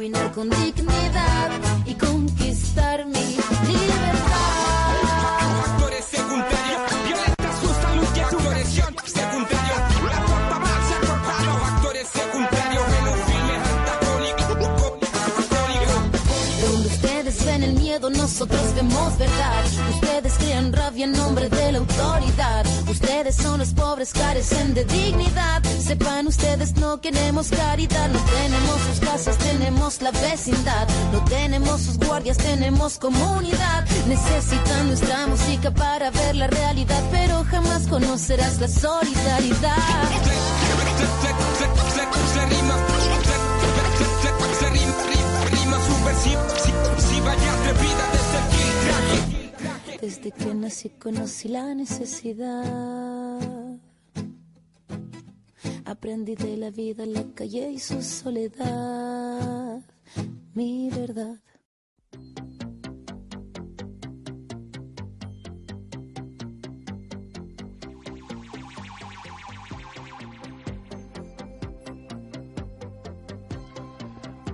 [0.00, 1.50] caminar con dignidad
[1.84, 3.36] y conquistar mi
[3.68, 4.94] libertad.
[5.60, 9.74] Factores secundarios, violenta su salud y educación secundario.
[10.08, 11.50] La torta más se ha cortado.
[11.58, 14.42] Factores secundarios en un filme antagónico.
[16.62, 19.64] Donde ustedes ven el miedo, nosotros vemos verdad.
[19.92, 22.69] Ustedes crean rabia en nombre de la autoridad.
[23.32, 25.62] Son los pobres, carecen de dignidad.
[25.80, 28.08] Sepan ustedes, no queremos caridad.
[28.08, 30.88] No tenemos sus casas, tenemos la vecindad.
[31.12, 33.86] No tenemos sus guardias, tenemos comunidad.
[34.08, 39.76] Necesitan nuestra música para ver la realidad, pero jamás conocerás la solidaridad.
[50.00, 53.19] Desde que nací conocí la necesidad.
[55.84, 59.80] Aprendí de la vida, la calle y su soledad.
[60.54, 61.40] Mi verdad.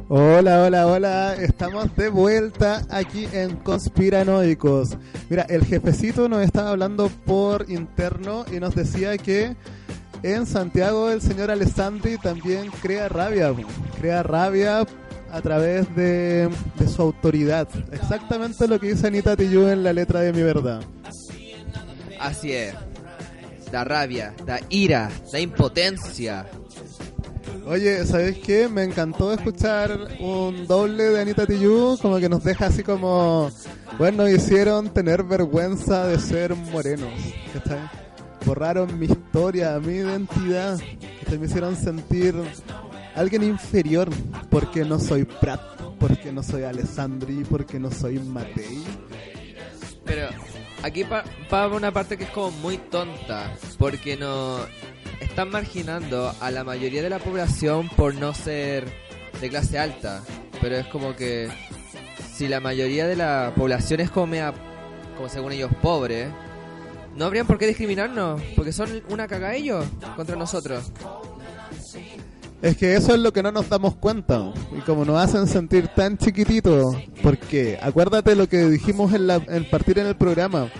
[0.09, 1.35] Hola, hola, hola.
[1.35, 4.97] Estamos de vuelta aquí en Conspiranoicos.
[5.29, 9.57] Mira, el jefecito nos estaba hablando por interno y nos decía que
[10.23, 13.55] en Santiago el señor Alessandri también crea rabia.
[13.99, 14.87] Crea rabia
[15.31, 16.49] a través de,
[16.79, 17.69] de su autoridad.
[17.93, 20.83] Exactamente lo que dice Anita Tijoux en la letra de Mi Verdad.
[22.21, 22.75] Así es.
[23.71, 26.47] Da rabia, da ira, da impotencia.
[27.67, 28.69] Oye, ¿sabes qué?
[28.69, 29.91] Me encantó escuchar
[30.21, 33.51] un doble de Anita Tijoux, como que nos deja así como,
[33.99, 37.13] bueno, hicieron tener vergüenza de ser morenos,
[37.53, 38.06] ¿cachai?
[38.47, 40.79] Borraron mi historia, mi identidad,
[41.39, 42.35] me hicieron sentir
[43.17, 44.09] alguien inferior
[44.51, 45.61] porque no soy Prat,
[45.99, 48.85] porque no soy Alessandri, porque no soy Matei.
[50.05, 50.29] Pero
[50.83, 54.59] aquí pa- va una parte que es como muy tonta, porque no
[55.21, 58.87] están marginando a la mayoría de la población por no ser
[59.41, 60.23] de clase alta,
[60.61, 61.49] pero es como que
[62.33, 64.55] si la mayoría de la población es como mea-
[65.17, 66.29] como según ellos pobre,
[67.17, 69.85] no habrían por qué discriminarnos, porque son una caga ellos
[70.17, 70.93] contra nosotros.
[72.63, 74.53] Es que eso es lo que no nos damos cuenta.
[74.77, 79.69] Y como nos hacen sentir tan chiquititos, porque acuérdate lo que dijimos en, la, en
[79.69, 80.71] partir en el programa.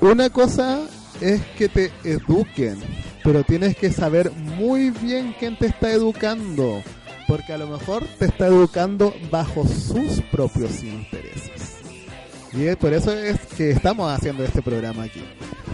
[0.00, 0.80] Una cosa
[1.20, 2.78] es que te eduquen,
[3.24, 6.82] pero tienes que saber muy bien quién te está educando,
[7.26, 11.47] porque a lo mejor te está educando bajo sus propios intereses.
[12.52, 15.22] Y es por eso es que estamos haciendo este programa aquí.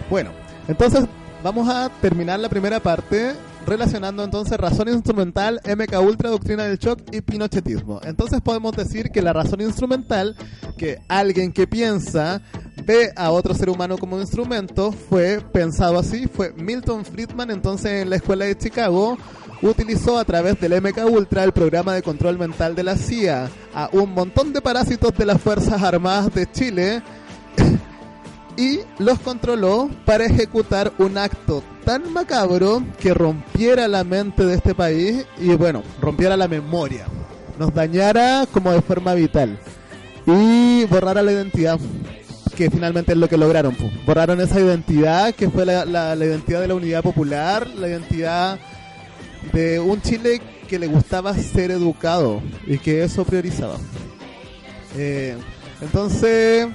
[0.09, 0.31] Bueno,
[0.67, 1.05] entonces
[1.43, 3.33] vamos a terminar la primera parte
[3.65, 7.99] relacionando entonces razón instrumental, MK Ultra, doctrina del shock y pinochetismo.
[8.03, 10.35] Entonces podemos decir que la razón instrumental,
[10.77, 12.41] que alguien que piensa
[12.85, 18.03] ve a otro ser humano como un instrumento, fue pensado así, fue Milton Friedman entonces
[18.03, 19.17] en la escuela de Chicago
[19.61, 23.89] utilizó a través del MK Ultra el programa de control mental de la CIA a
[23.91, 27.01] un montón de parásitos de las Fuerzas Armadas de Chile
[28.57, 34.73] y los controló para ejecutar un acto tan macabro que rompiera la mente de este
[34.73, 37.05] país y bueno, rompiera la memoria,
[37.59, 39.57] nos dañara como de forma vital
[40.25, 41.79] y borrara la identidad
[42.55, 43.75] que finalmente es lo que lograron.
[44.05, 48.57] Borraron esa identidad que fue la- la identidad de la unidad popular, la identidad
[49.53, 53.77] de un Chile que le gustaba ser educado y que eso priorizaba.
[54.97, 55.37] Eh,
[55.81, 56.67] entonces,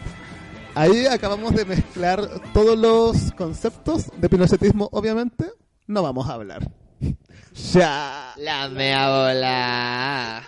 [0.75, 5.47] ahí acabamos de mezclar todos los conceptos de pinochetismo, obviamente,
[5.87, 6.71] no vamos a hablar.
[7.73, 8.35] ya.
[8.37, 10.43] La mea bola.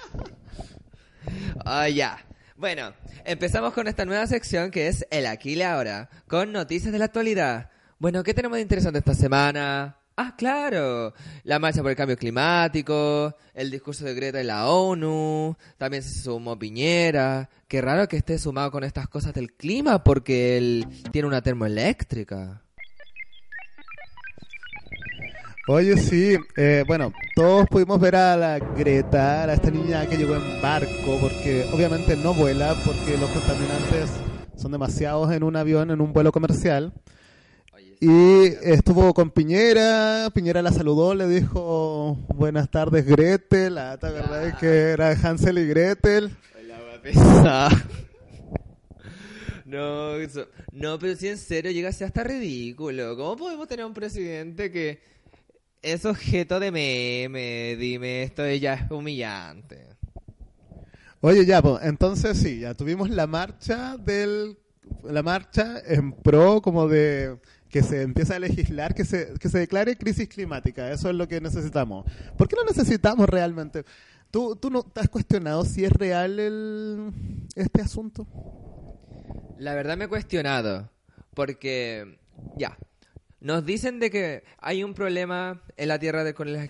[1.65, 2.19] Oh, ya.
[2.57, 2.93] Bueno,
[3.25, 7.07] empezamos con esta nueva sección que es el aquí y ahora, con noticias de la
[7.07, 7.71] actualidad.
[7.99, 9.97] Bueno, ¿qué tenemos de interesante esta semana?
[10.17, 15.57] Ah, claro, la marcha por el cambio climático, el discurso de Greta en la ONU,
[15.79, 17.49] también se sumó Piñera.
[17.67, 22.63] Qué raro que esté sumado con estas cosas del clima porque él tiene una termoeléctrica.
[25.69, 30.35] Oye, sí, eh, bueno, todos pudimos ver a la Greta, a esta niña que llegó
[30.35, 34.11] en barco, porque obviamente no vuela, porque los contaminantes
[34.57, 36.93] son demasiados en un avión, en un vuelo comercial.
[38.05, 44.59] Y estuvo con Piñera, Piñera la saludó, le dijo buenas tardes Gretel, la ¿te acordás
[44.59, 46.37] que era Hansel y Gretel?
[47.01, 47.69] Pesada.
[49.65, 53.17] No, eso- no, pero si en serio llega a ser hasta ridículo.
[53.17, 55.01] ¿Cómo podemos tener un presidente que
[55.81, 57.77] es objeto de meme?
[57.77, 59.87] Dime, esto ya es humillante.
[61.23, 64.59] Oye, ya, pues, entonces sí, ya tuvimos la marcha del
[65.05, 67.39] la marcha en pro como de
[67.73, 71.27] que se empieza a legislar, que se, que se declare crisis climática, eso es lo
[71.27, 72.05] que necesitamos.
[72.37, 73.85] ¿Por qué lo necesitamos realmente?
[74.31, 77.11] ¿Tú, tú no te has cuestionado si es real el,
[77.57, 78.27] este asunto?
[79.59, 80.91] La verdad me he cuestionado,
[81.33, 82.19] porque
[82.59, 82.77] ya,
[83.41, 86.69] nos dicen de que hay un problema en la Tierra de- con, la,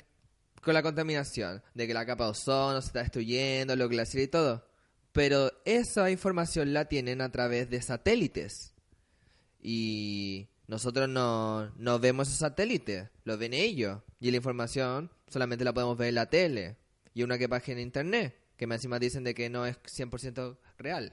[0.63, 4.31] con la contaminación, de que la capa de ozono se está destruyendo, los glaciares y
[4.31, 4.65] todo,
[5.11, 8.73] pero esa información la tienen a través de satélites
[9.61, 15.75] y nosotros no, no vemos esos satélites, los ven ellos y la información solamente la
[15.75, 16.79] podemos ver en la tele
[17.13, 20.57] y una que página en internet, que más encima dicen de que no es 100%
[20.79, 21.13] real.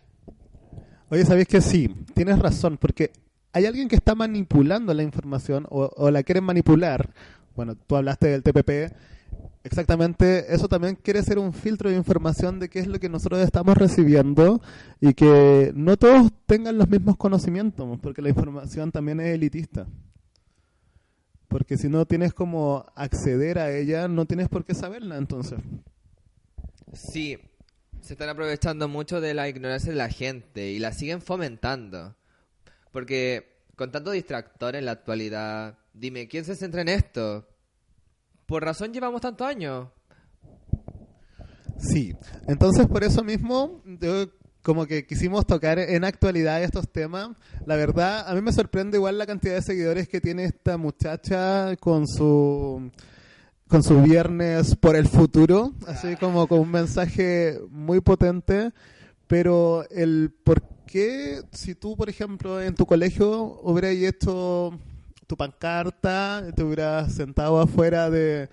[1.09, 1.93] Oye, ¿sabéis que sí?
[2.15, 3.11] Tienes razón, porque
[3.51, 7.09] hay alguien que está manipulando la información o, o la quieren manipular.
[7.53, 8.95] Bueno, tú hablaste del TPP.
[9.63, 13.41] Exactamente, eso también quiere ser un filtro de información de qué es lo que nosotros
[13.41, 14.61] estamos recibiendo
[15.01, 19.85] y que no todos tengan los mismos conocimientos, porque la información también es elitista.
[21.49, 25.59] Porque si no tienes como acceder a ella, no tienes por qué saberla entonces.
[26.93, 27.37] Sí,
[28.01, 32.15] se están aprovechando mucho de la ignorancia de la gente y la siguen fomentando.
[32.91, 37.47] Porque con tanto distractor en la actualidad, dime, ¿quién se centra en esto?
[38.49, 39.89] Por razón llevamos tantos años.
[41.77, 42.15] Sí,
[42.47, 44.25] entonces por eso mismo, yo
[44.63, 47.29] como que quisimos tocar en actualidad estos temas.
[47.67, 51.75] La verdad, a mí me sorprende igual la cantidad de seguidores que tiene esta muchacha
[51.77, 52.91] con su
[53.67, 58.71] con su viernes por el futuro, así como con un mensaje muy potente,
[59.27, 64.71] pero el por qué si tú, por ejemplo, en tu colegio hubieras hecho
[65.29, 68.49] tu pancarta, te hubieras sentado afuera de,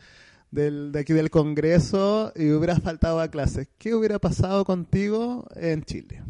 [0.50, 5.82] del, de aquí del Congreso y hubieras faltado a clases, ¿qué hubiera pasado contigo en
[5.84, 6.22] Chile?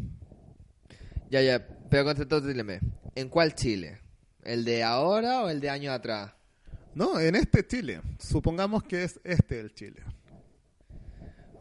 [1.29, 2.79] Ya, ya, pero contestó, dime,
[3.15, 3.99] ¿en cuál Chile?
[4.41, 6.31] ¿El de ahora o el de años atrás?
[6.95, 7.99] No, en este Chile.
[8.17, 10.01] Supongamos que es este el Chile.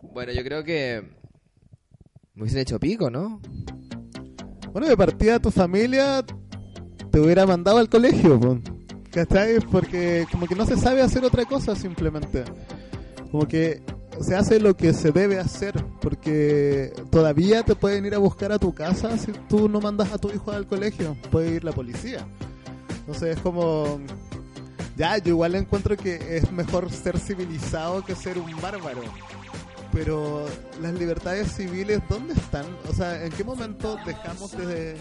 [0.00, 1.02] Bueno, yo creo que
[2.34, 3.40] me hubiesen hecho pico, ¿no?
[4.70, 6.24] Bueno, de partida tu familia
[7.10, 8.60] te hubiera mandado al colegio, po,
[9.16, 9.60] ¿cachai?
[9.60, 12.44] Porque como que no se sabe hacer otra cosa simplemente.
[13.30, 13.82] como que
[14.20, 18.59] se hace lo que se debe hacer, porque todavía te pueden ir a buscar a
[18.59, 22.26] tu casa si tú no mandas a tu hijo al colegio, puede ir la policía.
[23.01, 24.01] Entonces es como...
[24.97, 29.02] Ya, yo igual encuentro que es mejor ser civilizado que ser un bárbaro.
[29.97, 30.44] Pero
[30.82, 32.66] las libertades civiles, ¿dónde están?
[32.86, 34.94] O sea, ¿en qué momento dejamos de,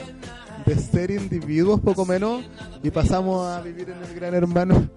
[0.66, 2.46] de ser individuos poco menos
[2.82, 4.90] y pasamos a vivir en el gran hermano?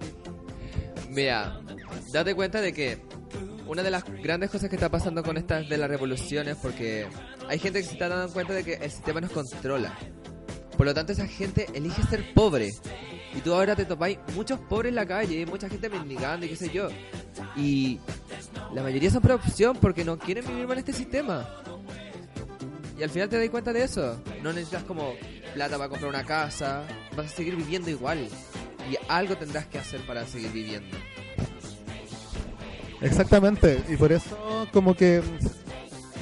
[1.10, 1.58] Mira,
[2.12, 3.00] date cuenta de que
[3.66, 7.08] una de las grandes cosas que está pasando con estas de las revoluciones porque
[7.48, 9.98] hay gente que se está dando cuenta de que el sistema nos controla.
[10.78, 12.70] Por lo tanto, esa gente elige ser pobre.
[13.34, 16.56] Y tú ahora te topáis muchos pobres en la calle, mucha gente mendigando y qué
[16.56, 16.88] sé yo.
[17.56, 17.98] Y
[18.72, 21.46] la mayoría son por opción porque no quieren vivir mal este sistema.
[22.96, 24.22] Y al final te das cuenta de eso.
[24.42, 25.14] No necesitas como
[25.52, 26.84] plata para comprar una casa.
[27.16, 28.28] Vas a seguir viviendo igual.
[28.90, 30.96] Y algo tendrás que hacer para seguir viviendo.
[33.00, 35.22] Exactamente, y por eso como que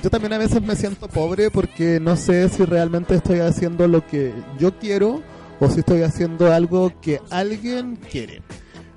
[0.06, 4.06] yo también a veces me siento pobre porque no sé si realmente estoy haciendo lo
[4.06, 5.20] que yo quiero
[5.58, 8.40] o si estoy haciendo algo que alguien quiere.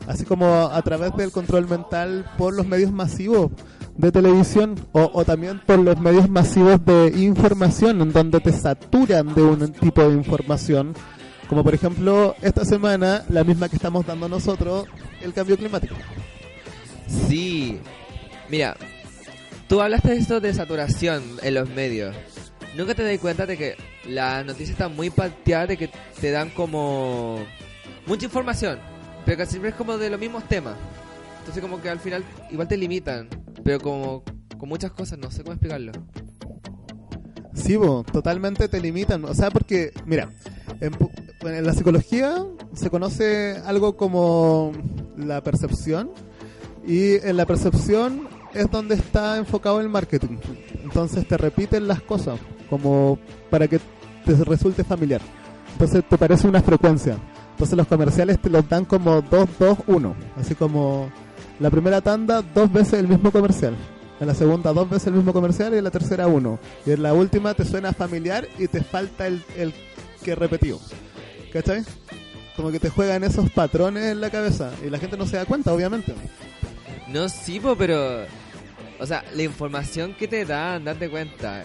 [0.06, 3.50] Así como a través del control mental por los medios masivos
[3.98, 9.34] de televisión o, o también por los medios masivos de información en donde te saturan
[9.34, 10.94] de un tipo de información.
[11.48, 14.86] Como por ejemplo esta semana, la misma que estamos dando nosotros,
[15.24, 15.96] el cambio climático.
[17.28, 17.80] Sí.
[18.48, 18.78] Mira,
[19.70, 22.16] tú hablaste de esto de saturación en los medios.
[22.76, 23.76] Nunca te das cuenta de que
[24.08, 25.90] la noticia está muy pateada, de que
[26.20, 27.38] te dan como
[28.08, 28.80] mucha información,
[29.26, 30.76] pero que siempre es como de los mismos temas.
[31.40, 33.30] Entonces como que al final igual te limitan,
[33.64, 34.24] pero como
[34.58, 35.92] con muchas cosas, no sé cómo explicarlo.
[37.54, 39.24] Sí, bo, totalmente te limitan.
[39.26, 40.32] O sea, porque, mira,
[40.82, 40.94] en,
[41.42, 42.44] en la psicología
[42.74, 44.72] se conoce algo como
[45.16, 46.12] la percepción
[46.88, 50.38] y en la percepción es donde está enfocado el marketing.
[50.84, 52.40] Entonces te repiten las cosas
[52.70, 53.20] como
[53.50, 53.80] para que
[54.26, 55.22] te resulte familiar.
[55.74, 57.18] Entonces te parece una frecuencia.
[57.52, 60.16] Entonces los comerciales te los dan como 2, 2, 1.
[60.38, 61.12] Así como
[61.60, 63.76] la primera tanda dos veces el mismo comercial.
[64.20, 66.60] En la segunda dos veces el mismo comercial y en la tercera uno.
[66.86, 69.74] Y en la última te suena familiar y te falta el, el
[70.24, 70.80] que repetió.
[71.52, 71.84] ¿Cachai?
[72.56, 75.46] Como que te juegan esos patrones en la cabeza y la gente no se da
[75.46, 76.14] cuenta, obviamente.
[77.12, 78.26] No, sí, po, pero...
[79.00, 81.64] O sea, la información que te dan, date cuenta.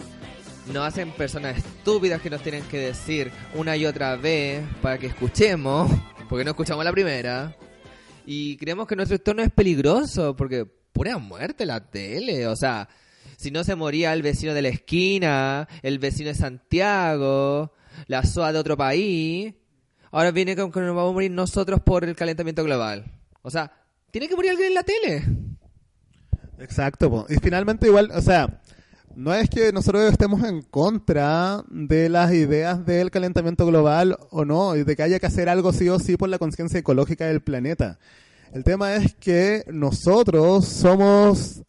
[0.73, 5.09] Nos hacen personas estúpidas que nos tienen que decir una y otra vez para que
[5.09, 5.91] escuchemos,
[6.29, 7.55] porque no escuchamos la primera.
[8.25, 12.47] Y creemos que nuestro entorno es peligroso, porque pura muerte la tele.
[12.47, 12.89] O sea,
[13.37, 17.73] si no se moría el vecino de la esquina, el vecino de Santiago,
[18.07, 19.53] la SOA de otro país,
[20.11, 23.05] ahora viene con que nos vamos a morir nosotros por el calentamiento global.
[23.43, 23.84] O sea,
[24.15, 25.25] tiene que morir alguien en la tele.
[26.61, 28.61] Exacto, y finalmente igual, o sea,
[29.17, 34.77] no es que nosotros estemos en contra de las ideas del calentamiento global o no,
[34.77, 37.43] y de que haya que hacer algo sí o sí por la conciencia ecológica del
[37.43, 37.99] planeta.
[38.53, 41.65] El tema es que nosotros somos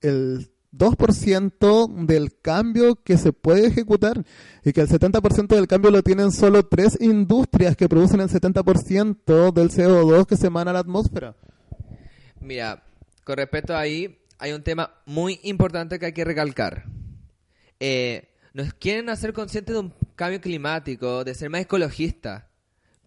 [0.00, 4.24] el 2% del cambio que se puede ejecutar
[4.64, 9.52] y que el 70% del cambio lo tienen solo tres industrias que producen el 70%
[9.52, 11.34] del CO2 que se emana a la atmósfera.
[12.48, 12.82] Mira,
[13.24, 16.86] con respecto a ahí, hay un tema muy importante que hay que recalcar.
[17.78, 22.44] Eh, nos quieren hacer conscientes de un cambio climático, de ser más ecologistas,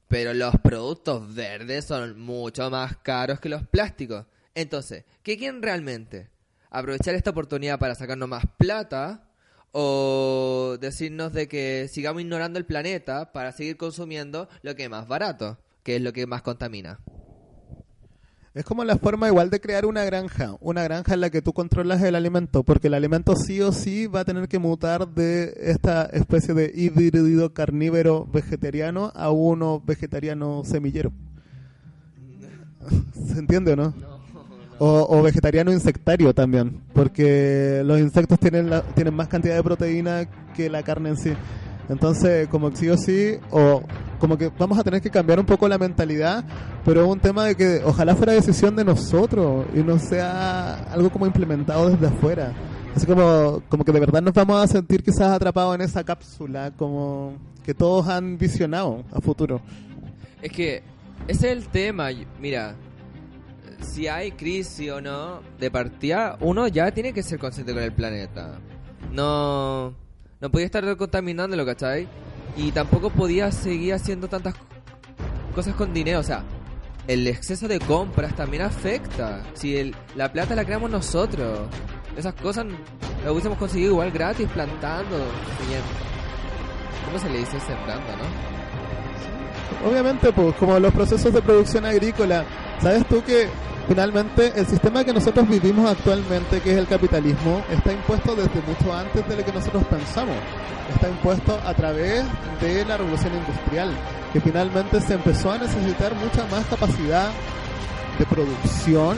[0.08, 4.28] pero los productos verdes son mucho más caros que los plásticos.
[4.54, 6.30] Entonces, ¿qué quieren realmente?
[6.70, 9.28] ¿Aprovechar esta oportunidad para sacarnos más plata?
[9.72, 15.08] ¿O decirnos de que sigamos ignorando el planeta para seguir consumiendo lo que es más
[15.08, 17.00] barato, que es lo que más contamina?
[18.54, 21.54] Es como la forma igual de crear una granja, una granja en la que tú
[21.54, 25.54] controlas el alimento, porque el alimento sí o sí va a tener que mutar de
[25.58, 31.14] esta especie de híbrido carnívoro vegetariano a uno vegetariano semillero.
[33.34, 33.94] ¿Se entiende o no?
[34.80, 40.28] O, o vegetariano insectario también, porque los insectos tienen, la- tienen más cantidad de proteína
[40.56, 41.32] que la carne en sí.
[41.88, 43.84] Entonces, como sí o sí, o
[44.22, 46.46] como que vamos a tener que cambiar un poco la mentalidad,
[46.86, 51.10] pero es un tema de que ojalá fuera decisión de nosotros y no sea algo
[51.10, 52.54] como implementado desde afuera.
[52.96, 56.72] Así como, como que de verdad nos vamos a sentir quizás atrapados en esa cápsula,
[56.78, 57.34] como
[57.64, 59.60] que todos han visionado a futuro.
[60.40, 60.84] Es que
[61.28, 62.10] ese es el tema.
[62.40, 62.76] Mira,
[63.80, 67.92] si hay crisis o no, de partida, uno ya tiene que ser consciente con el
[67.92, 68.60] planeta.
[69.12, 69.96] No,
[70.40, 72.08] no podía estar contaminándolo, ¿cachai?
[72.56, 74.56] Y tampoco podía seguir haciendo tantas
[75.56, 76.20] cosas con dinero.
[76.20, 76.44] O sea,
[77.08, 79.42] el exceso de compras también afecta.
[79.54, 81.68] Si el, la plata la creamos nosotros.
[82.16, 82.66] Esas cosas
[83.24, 85.18] las hubiésemos conseguido igual gratis, plantando.
[87.06, 89.90] ¿Cómo se le dice sembrando, no?
[89.90, 92.46] Obviamente, pues como los procesos de producción agrícola,
[92.80, 93.48] ¿sabes tú que
[93.92, 98.94] finalmente el sistema que nosotros vivimos actualmente, que es el capitalismo, está impuesto desde mucho
[98.94, 100.38] antes de lo que nosotros pensamos?
[100.96, 102.24] Está impuesto a través
[102.62, 103.92] de la revolución industrial,
[104.32, 107.32] que finalmente se empezó a necesitar mucha más capacidad
[108.18, 109.18] de producción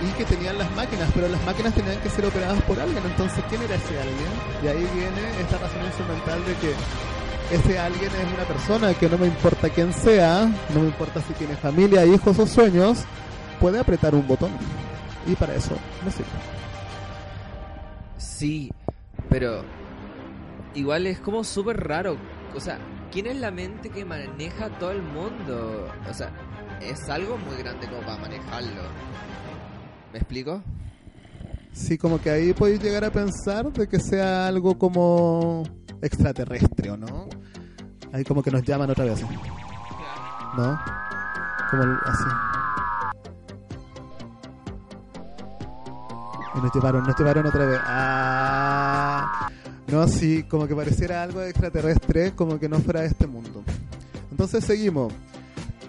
[0.00, 3.44] y que tenían las máquinas, pero las máquinas tenían que ser operadas por alguien, entonces
[3.50, 4.32] ¿quién era ese alguien?
[4.64, 6.72] Y ahí viene esta razón instrumental de que
[7.54, 11.34] ese alguien es una persona que no me importa quién sea, no me importa si
[11.34, 13.04] tiene familia, hijos o sueños,
[13.60, 14.50] puede apretar un botón.
[15.26, 15.74] Y para eso
[16.04, 16.28] me sirve.
[18.18, 18.72] Sí,
[19.28, 19.62] pero
[20.74, 22.16] igual es como súper raro.
[22.54, 22.78] O sea,
[23.10, 25.88] ¿quién es la mente que maneja todo el mundo?
[26.08, 26.30] O sea,
[26.80, 28.82] es algo muy grande como para manejarlo.
[30.12, 30.62] ¿Me explico?
[31.72, 35.64] Sí, como que ahí podéis llegar a pensar de que sea algo como
[36.00, 37.28] extraterrestre, ¿o no?
[38.12, 39.22] Ahí como que nos llaman otra vez.
[40.56, 40.80] ¿No?
[41.70, 41.98] Como el-
[46.56, 46.58] así.
[46.58, 47.80] Y nos llevaron, nos llevaron otra vez.
[47.84, 49.48] Ah.
[49.88, 53.62] No, sí, como que pareciera algo extraterrestre, como que no fuera de este mundo.
[54.30, 55.12] Entonces seguimos.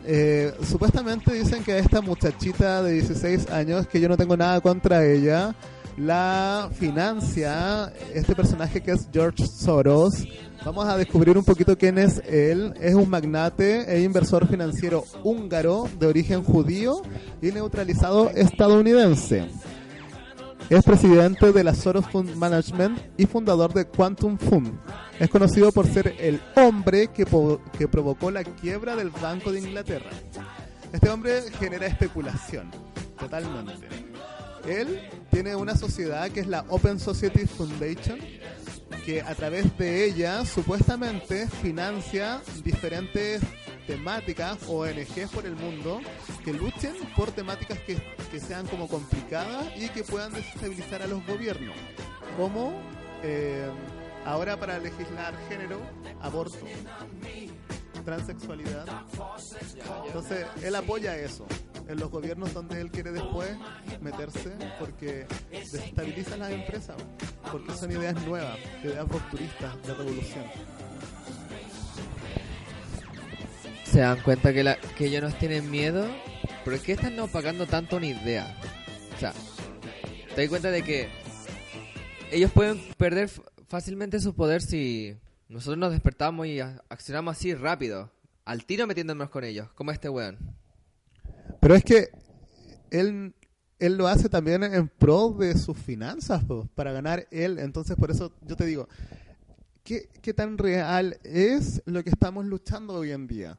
[0.06, 5.04] Eh, supuestamente dicen que esta muchachita de 16 años, que yo no tengo nada contra
[5.04, 5.54] ella,
[5.98, 10.26] la financia este personaje que es George Soros.
[10.64, 12.74] Vamos a descubrir un poquito quién es él.
[12.80, 17.02] Es un magnate e inversor financiero húngaro de origen judío
[17.42, 19.48] y neutralizado estadounidense.
[20.70, 24.78] Es presidente de la Soros Fund Management y fundador de Quantum Fund.
[25.18, 27.26] Es conocido por ser el hombre que,
[27.78, 30.10] que provocó la quiebra del Banco de Inglaterra.
[30.92, 32.70] Este hombre genera especulación,
[33.18, 33.88] totalmente.
[34.68, 38.20] Él tiene una sociedad que es la Open Society Foundation,
[39.06, 43.42] que a través de ella supuestamente financia diferentes
[43.88, 46.02] temáticas o ONGs por el mundo
[46.44, 47.96] que luchen por temáticas que,
[48.30, 51.76] que sean como complicadas y que puedan desestabilizar a los gobiernos.
[52.38, 52.80] Como
[53.24, 53.68] eh,
[54.26, 55.80] ahora para legislar género,
[56.22, 56.58] aborto,
[58.04, 58.86] transexualidad.
[60.06, 61.46] Entonces, él apoya eso
[61.88, 63.50] en los gobiernos donde él quiere después
[64.02, 66.98] meterse porque desestabiliza las empresas,
[67.52, 70.46] porque son ideas nuevas, ideas rupturistas de revolución.
[73.98, 76.06] ¿Se dan cuenta que, la, que ellos nos tienen miedo?
[76.64, 78.56] ¿Por qué están no pagando tanto una idea?
[79.16, 79.34] O sea,
[80.36, 81.10] te das cuenta de que
[82.32, 83.28] ellos pueden perder
[83.68, 85.18] fácilmente su poder si
[85.50, 88.12] nosotros nos despertamos y accionamos así rápido,
[88.46, 90.38] al tiro metiéndonos con ellos, como este weón.
[91.60, 92.10] Pero es que
[92.92, 93.34] él,
[93.80, 97.58] él lo hace también en pro de sus finanzas, po, para ganar él.
[97.58, 98.88] Entonces, por eso yo te digo,
[99.84, 103.58] ¿qué, ¿qué tan real es lo que estamos luchando hoy en día?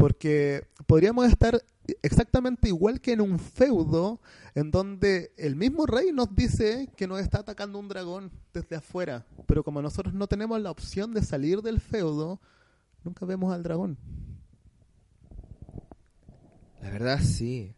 [0.00, 1.62] Porque podríamos estar
[2.00, 4.18] exactamente igual que en un feudo
[4.54, 9.26] en donde el mismo rey nos dice que nos está atacando un dragón desde afuera,
[9.46, 12.40] pero como nosotros no tenemos la opción de salir del feudo,
[13.04, 13.98] nunca vemos al dragón.
[16.80, 17.74] La verdad sí.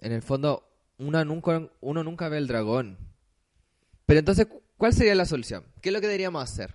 [0.00, 0.68] En el fondo,
[0.98, 2.98] uno nunca, uno nunca ve el dragón.
[4.06, 5.62] Pero entonces, cu- ¿cuál sería la solución?
[5.80, 6.74] ¿Qué es lo que deberíamos hacer?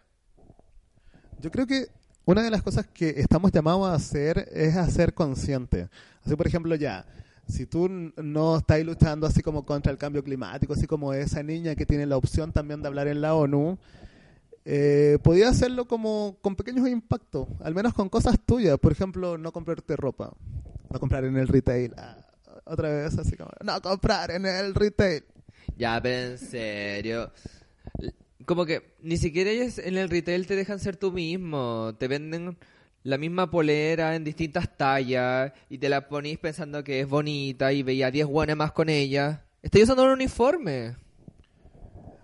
[1.41, 1.89] Yo creo que
[2.27, 5.87] una de las cosas que estamos llamados a hacer es a ser consciente.
[6.25, 7.05] Así, por ejemplo, ya,
[7.47, 11.73] si tú no estás luchando así como contra el cambio climático, así como esa niña
[11.75, 13.77] que tiene la opción también de hablar en la ONU,
[14.65, 18.77] eh, podía hacerlo como con pequeños impactos, al menos con cosas tuyas.
[18.77, 20.33] Por ejemplo, no comprarte ropa,
[20.91, 21.93] no comprar en el retail.
[21.95, 22.17] Ah,
[22.65, 25.23] otra vez así como, no comprar en el retail.
[25.77, 27.31] Ya, pero en serio.
[28.47, 31.93] Como que ni siquiera ellos en el retail te dejan ser tú mismo.
[31.99, 32.57] Te venden
[33.03, 37.83] la misma polera en distintas tallas y te la ponís pensando que es bonita y
[37.83, 39.43] veía 10 guanes más con ella.
[39.61, 40.95] Estoy usando un uniforme.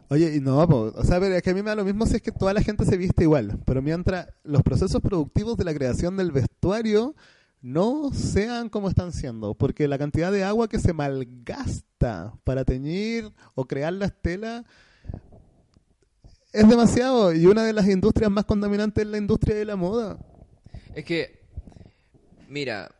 [0.07, 2.15] Oye, y no, o sea, pero es que a mí me da lo mismo si
[2.15, 5.73] es que toda la gente se viste igual, pero mientras los procesos productivos de la
[5.73, 7.15] creación del vestuario
[7.61, 13.29] no sean como están siendo, porque la cantidad de agua que se malgasta para teñir
[13.55, 14.63] o crear las telas
[16.53, 20.17] es demasiado y una de las industrias más contaminantes es la industria de la moda.
[20.95, 21.41] Es que,
[22.47, 22.91] mira,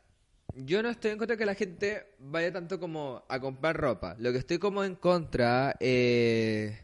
[0.56, 4.16] yo no estoy en contra de que la gente vaya tanto como a comprar ropa.
[4.20, 6.78] Lo que estoy como en contra eh,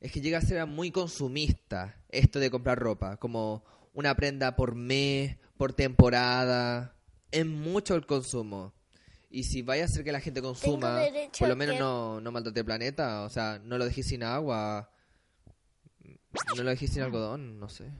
[0.00, 3.16] es que llega a ser muy consumista esto de comprar ropa.
[3.16, 3.64] Como
[3.94, 6.90] una prenda por mes, por temporada.
[7.30, 8.72] es mucho el consumo.
[9.28, 11.00] Y si vaya a hacer que la gente consuma,
[11.36, 14.22] por lo menos que- no, no maltrate el planeta, o sea, no lo dejéis sin
[14.22, 14.88] agua,
[16.56, 17.90] no lo dejéis sin algodón, no sé.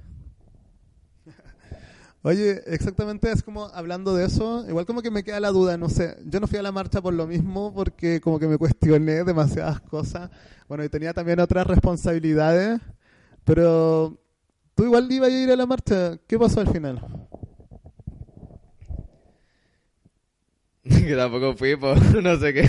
[2.23, 5.91] Oye, exactamente es como hablando de eso, igual como que me queda la duda, no
[5.91, 9.25] sé, yo no fui a la marcha por lo mismo porque como que me cuestioné
[9.25, 10.31] demasiadas cosas,
[10.67, 12.81] bueno, y tenía también otras responsabilidades,
[13.45, 14.19] pero
[14.75, 17.29] tú igual ibas a ir a la marcha, ¿qué pasó al final?
[20.83, 22.69] que tampoco fui por no sé qué.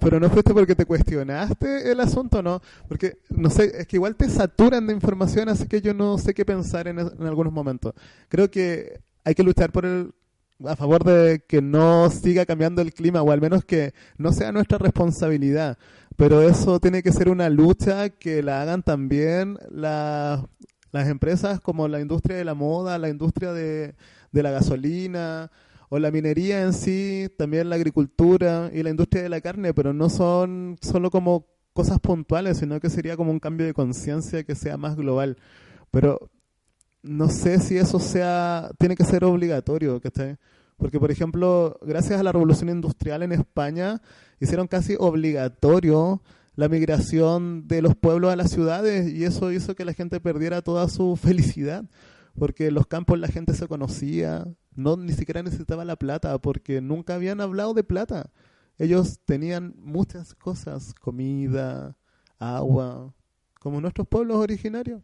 [0.00, 2.60] Pero no fuiste porque te cuestionaste el asunto, ¿no?
[2.88, 6.34] Porque, no sé, es que igual te saturan de información, así que yo no sé
[6.34, 7.94] qué pensar en, en algunos momentos.
[8.28, 10.12] Creo que hay que luchar por el
[10.64, 14.52] a favor de que no siga cambiando el clima, o al menos que no sea
[14.52, 15.76] nuestra responsabilidad.
[16.16, 20.46] Pero eso tiene que ser una lucha que la hagan también la-
[20.92, 23.94] las empresas como la industria de la moda, la industria de,
[24.32, 25.50] de la gasolina,
[25.88, 29.92] o la minería en sí, también la agricultura y la industria de la carne, pero
[29.92, 34.54] no son solo como cosas puntuales, sino que sería como un cambio de conciencia que
[34.54, 35.36] sea más global.
[35.90, 36.30] Pero
[37.02, 40.00] no sé si eso sea, tiene que ser obligatorio.
[40.76, 44.00] Porque, por ejemplo, gracias a la revolución industrial en España,
[44.40, 46.22] hicieron casi obligatorio
[46.56, 50.62] la migración de los pueblos a las ciudades y eso hizo que la gente perdiera
[50.62, 51.84] toda su felicidad,
[52.38, 56.80] porque en los campos la gente se conocía, no ni siquiera necesitaba la plata, porque
[56.80, 58.30] nunca habían hablado de plata.
[58.78, 61.96] Ellos tenían muchas cosas, comida,
[62.38, 63.14] agua,
[63.58, 65.02] como nuestros pueblos originarios.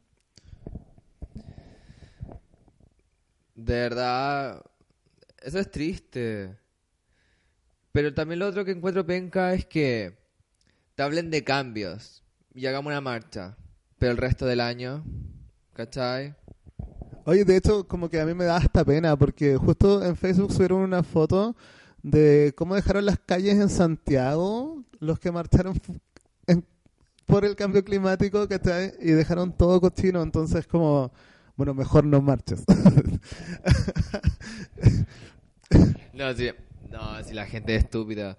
[3.54, 4.62] De verdad,
[5.42, 6.56] eso es triste.
[7.92, 10.18] Pero también lo otro que encuentro penca es que
[10.94, 12.22] te hablen de cambios
[12.54, 13.56] y hagamos una marcha,
[13.98, 15.04] pero el resto del año,
[15.74, 16.34] ¿cachai?
[17.24, 20.52] Oye, de hecho, como que a mí me da hasta pena, porque justo en Facebook
[20.52, 21.56] subieron una foto
[22.02, 25.80] de cómo dejaron las calles en Santiago, los que marcharon
[27.26, 28.92] por el cambio climático, ¿cachai?
[29.00, 31.12] Y dejaron todo cochino, entonces como,
[31.56, 32.64] bueno, mejor no marches.
[36.12, 36.50] No, sí,
[36.90, 38.38] no, si la gente es estúpida.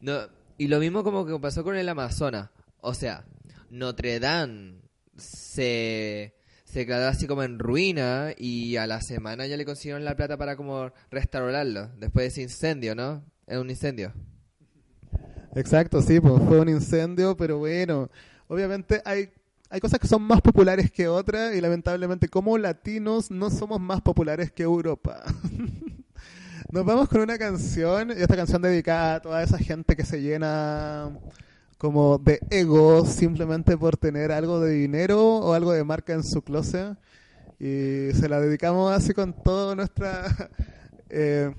[0.00, 0.20] No,
[0.56, 2.48] y lo mismo como que pasó con el Amazonas.
[2.80, 3.24] O sea,
[3.70, 4.80] Notre Dame
[5.16, 6.34] se,
[6.70, 10.36] se declaró así como en ruina y a la semana ya le consiguieron la plata
[10.36, 13.24] para como restaurarlo después de ese incendio, ¿no?
[13.48, 14.12] Es un incendio.
[15.56, 18.08] Exacto, sí, pues fue un incendio, pero bueno,
[18.46, 19.30] obviamente hay,
[19.68, 24.00] hay cosas que son más populares que otras y lamentablemente como latinos no somos más
[24.00, 25.24] populares que Europa.
[26.70, 30.22] Nos vamos con una canción, y esta canción dedicada a toda esa gente que se
[30.22, 31.10] llena
[31.80, 36.42] como de ego simplemente por tener algo de dinero o algo de marca en su
[36.42, 36.98] closet.
[37.58, 40.26] Y se la dedicamos así con toda nuestra
[41.08, 41.54] eh,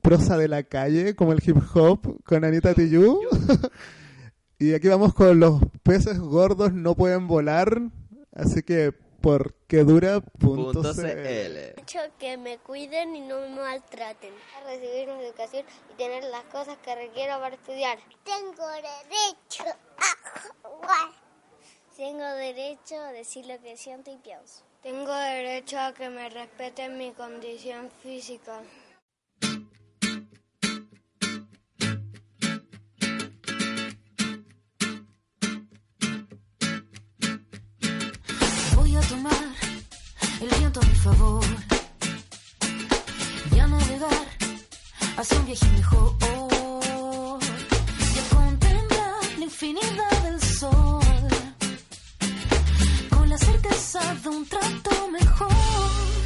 [0.00, 3.18] prosa de la calle, como el hip hop, con Anita Tijoux.
[4.60, 7.82] y aquí vamos con los peces gordos no pueden volar,
[8.32, 8.94] así que
[9.26, 11.02] por que dura punto Punto CL.
[11.02, 11.80] CL.
[11.80, 14.32] Hecho que me cuiden y no me maltraten.
[14.56, 17.98] A recibir una educación y tener las cosas que requiero para estudiar.
[18.22, 19.64] Tengo derecho
[19.98, 21.10] a jugar.
[21.96, 24.62] Tengo derecho a decir lo que siento y pienso.
[24.80, 28.60] Tengo derecho a que me respeten mi condición física.
[40.76, 41.44] A mi favor.
[43.54, 44.26] Y a navegar
[45.16, 46.16] hacia un viaje mejor.
[48.14, 51.28] Y a contemplar la infinidad del sol.
[53.10, 56.25] Con la certeza de un trato mejor.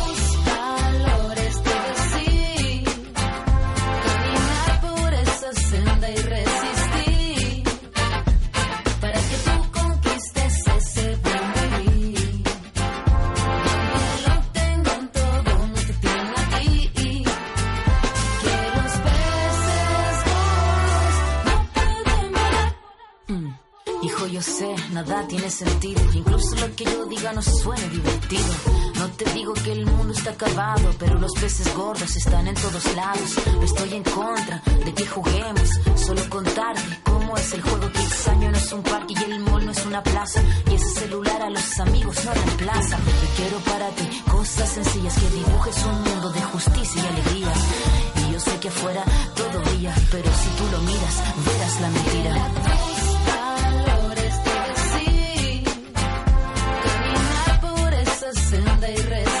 [25.27, 26.01] Tiene sentido.
[26.13, 28.53] Incluso lo que yo diga no suene divertido.
[28.95, 32.95] No te digo que el mundo está acabado, pero los peces gordos están en todos
[32.95, 33.35] lados.
[33.53, 37.91] No estoy en contra de que juguemos, solo contarte cómo es el juego.
[37.91, 40.41] Kidsaño no es un parque y el mall no es una plaza.
[40.71, 42.97] Y ese celular a los amigos no reemplaza.
[42.97, 47.53] Y quiero para ti cosas sencillas que dibujes un mundo de justicia y alegría.
[48.15, 49.03] Y yo sé que afuera
[49.35, 51.15] todo brilla, pero si tú lo miras,
[51.45, 53.00] verás la mentira.
[58.81, 59.40] Esa senda y resistir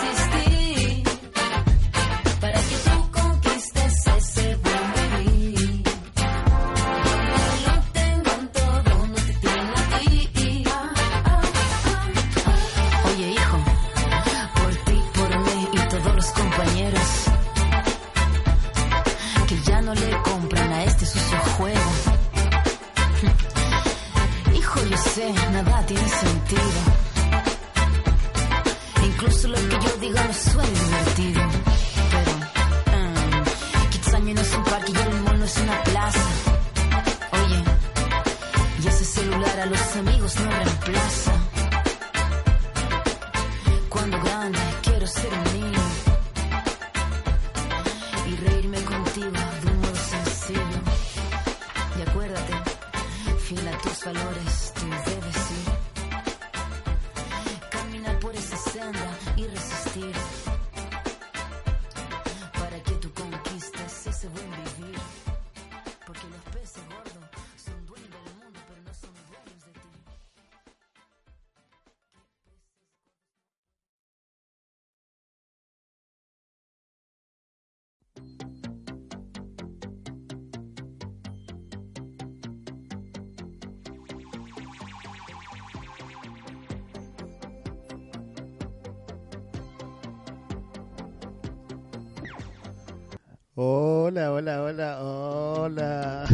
[93.63, 96.25] Hola, hola, hola, hola.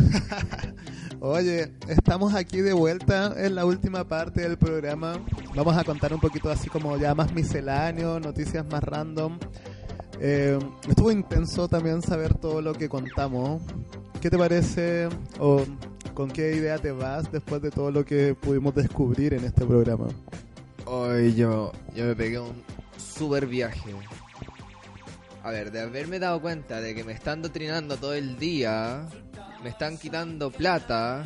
[1.20, 5.20] Oye, estamos aquí de vuelta en la última parte del programa.
[5.54, 9.40] Vamos a contar un poquito así como ya más misceláneo, noticias más random.
[10.22, 13.62] Eh, estuvo intenso también saber todo lo que contamos.
[14.22, 15.66] ¿Qué te parece o
[16.14, 20.08] con qué idea te vas después de todo lo que pudimos descubrir en este programa?
[20.86, 22.64] Hoy yo, yo me pegué un
[22.96, 23.94] super viaje.
[25.48, 29.08] A ver, de haberme dado cuenta de que me están doctrinando todo el día,
[29.64, 31.26] me están quitando plata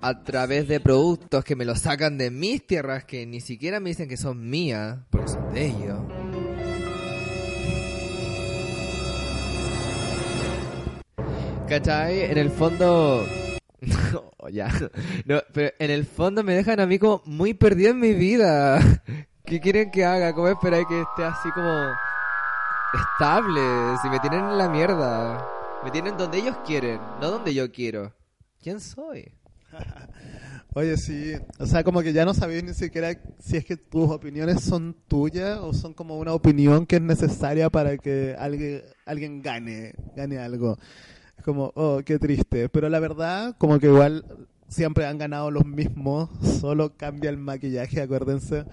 [0.00, 3.90] a través de productos que me los sacan de mis tierras que ni siquiera me
[3.90, 6.00] dicen que son mías, porque son de ellos.
[11.68, 12.32] ¿Cachai?
[12.32, 13.24] En el fondo...
[14.12, 14.72] No, ya.
[15.24, 18.80] No, pero en el fondo me dejan a mí como muy perdido en mi vida.
[19.44, 20.34] ¿Qué quieren que haga?
[20.34, 21.92] ¿Cómo esperáis que esté así como
[22.94, 23.96] estable?
[24.02, 25.46] Si me tienen en la mierda.
[25.84, 28.12] Me tienen donde ellos quieren, no donde yo quiero.
[28.62, 29.32] ¿Quién soy?
[30.74, 34.08] Oye, sí, o sea, como que ya no sabéis ni siquiera si es que tus
[34.10, 39.42] opiniones son tuyas o son como una opinión que es necesaria para que alguien, alguien
[39.42, 40.76] gane, gane algo.
[41.36, 42.68] Es como, oh, qué triste.
[42.68, 44.24] Pero la verdad, como que igual
[44.70, 46.30] siempre han ganado los mismos,
[46.60, 48.64] solo cambia el maquillaje, acuérdense.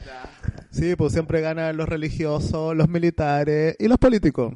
[0.72, 4.54] Sí, pues siempre ganan los religiosos, los militares y los políticos.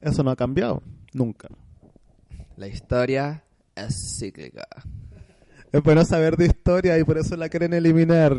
[0.00, 0.82] Eso no ha cambiado,
[1.12, 1.48] nunca.
[2.56, 3.42] La historia
[3.74, 4.68] es cíclica.
[5.72, 8.36] Es bueno saber de historia y por eso la quieren eliminar.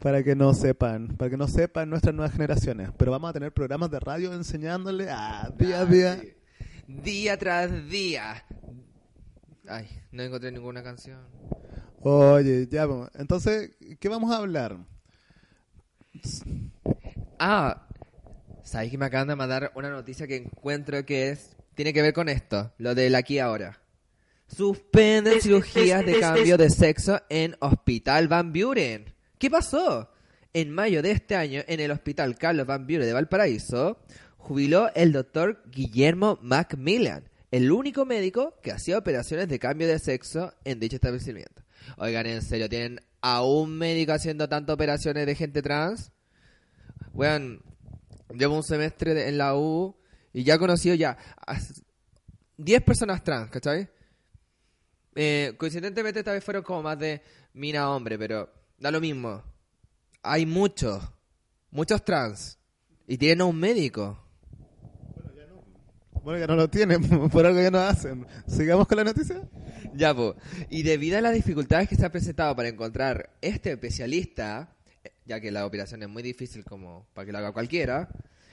[0.00, 2.90] Para que no sepan, para que no sepan nuestras nuevas generaciones.
[2.96, 6.20] Pero vamos a tener programas de radio enseñándole a día a día.
[6.86, 8.44] Día tras día.
[9.68, 11.20] Ay, no encontré ninguna canción.
[12.00, 14.76] Oye, ya, pues, entonces, ¿qué vamos a hablar?
[17.38, 17.86] Ah,
[18.62, 22.12] ¿sabes que me acaban de mandar una noticia que encuentro que es tiene que ver
[22.12, 23.80] con esto, lo del aquí y ahora?
[24.46, 29.14] Suspenden cirugías de cambio de sexo en Hospital Van Buren.
[29.38, 30.10] ¿Qué pasó?
[30.52, 33.98] En mayo de este año, en el Hospital Carlos Van Buren de Valparaíso,
[34.36, 40.52] jubiló el doctor Guillermo Macmillan, el único médico que hacía operaciones de cambio de sexo
[40.64, 41.62] en dicho establecimiento.
[41.98, 46.10] Oigan, en serio, ¿tienen a un médico haciendo tantas operaciones de gente trans?
[47.12, 47.62] Weón,
[48.34, 49.94] llevo un semestre en la U
[50.32, 51.16] y ya he conocido ya
[51.46, 51.56] a
[52.56, 53.88] 10 personas trans, ¿cachai?
[55.14, 57.22] Eh, coincidentemente esta vez fueron como más de
[57.52, 59.44] mina hombre, pero da lo mismo.
[60.24, 61.04] Hay muchos,
[61.70, 62.58] muchos trans
[63.06, 64.23] y tienen a un médico.
[66.24, 68.26] Bueno, ya no lo tienen, por algo ya no hacen.
[68.46, 69.42] Sigamos con la noticia.
[69.94, 70.34] Ya, po.
[70.70, 74.74] Y debido a las dificultades que se han presentado para encontrar este especialista,
[75.26, 78.08] ya que la operación es muy difícil como para que lo haga cualquiera,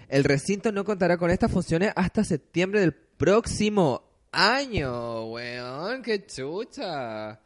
[0.09, 4.03] el recinto no contará con estas funciones hasta septiembre del próximo
[4.33, 6.01] año, weón.
[6.01, 7.39] ¡Qué chucha!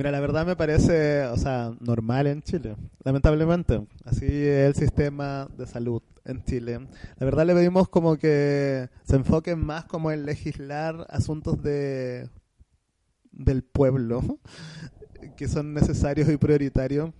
[0.00, 2.74] Mira, la verdad me parece, o sea, normal en Chile,
[3.04, 3.86] lamentablemente.
[4.02, 6.88] Así es el sistema de salud en Chile.
[7.18, 12.30] La verdad le pedimos como que se enfoquen más como en legislar asuntos de
[13.30, 14.38] del pueblo
[15.36, 17.10] que son necesarios y prioritarios.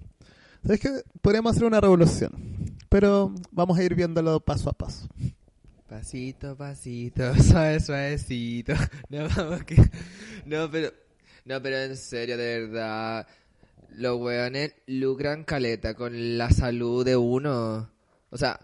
[0.62, 1.02] ¿Sabes qué?
[1.20, 2.32] Podríamos hacer una revolución,
[2.88, 5.06] pero vamos a ir viéndolo paso a paso.
[5.86, 8.72] Pasito, pasito, suave, suavecito.
[9.10, 9.76] No, vamos que...
[10.46, 11.09] No, pero...
[11.50, 13.26] No, pero en serio, de verdad.
[13.96, 17.90] Los weones lucran caleta con la salud de uno.
[18.30, 18.60] O sea,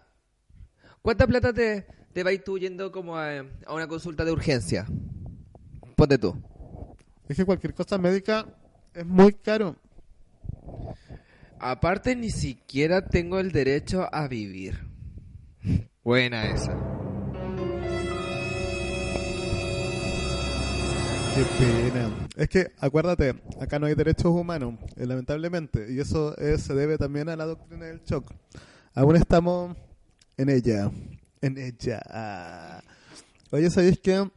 [1.02, 4.86] ¿cuánta plata te, te vais tú yendo como a, a una consulta de urgencia?
[5.96, 6.40] Ponte tú.
[7.28, 8.46] Es que cualquier cosa médica
[8.94, 9.74] es muy caro.
[11.58, 14.78] Aparte, ni siquiera tengo el derecho a vivir.
[16.04, 16.72] Buena esa.
[21.34, 22.25] Qué pena.
[22.36, 26.98] Es que, acuérdate, acá no hay derechos humanos, eh, lamentablemente, y eso eh, se debe
[26.98, 28.30] también a la doctrina del shock.
[28.94, 29.74] Aún estamos
[30.36, 30.90] en ella.
[31.40, 32.82] En ella.
[33.50, 34.28] Oye, ¿sabéis qué?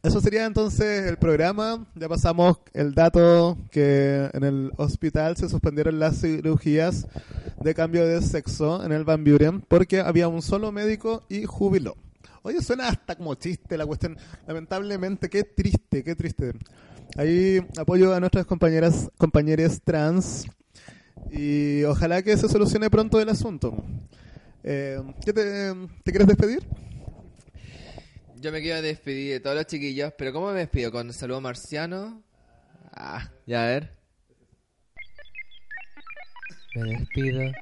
[0.00, 1.84] Eso sería entonces el programa.
[1.96, 7.08] Ya pasamos el dato que en el hospital se suspendieron las cirugías
[7.60, 11.96] de cambio de sexo en el Van Buren porque había un solo médico y jubiló.
[12.42, 14.16] Oye, suena hasta como chiste la cuestión.
[14.46, 16.52] Lamentablemente, qué triste, qué triste.
[17.16, 20.46] Ahí apoyo a nuestras compañeras, compañeras trans
[21.30, 23.84] y ojalá que se solucione pronto el asunto.
[24.62, 25.72] Eh, ¿qué te,
[26.04, 26.66] ¿Te quieres despedir?
[28.40, 30.92] Yo me quiero despedir de todos los chiquillos, pero ¿cómo me despido?
[30.92, 32.22] ¿Con saludo marciano?
[32.92, 33.98] Ah, ya a ver.
[36.74, 37.52] Me despido,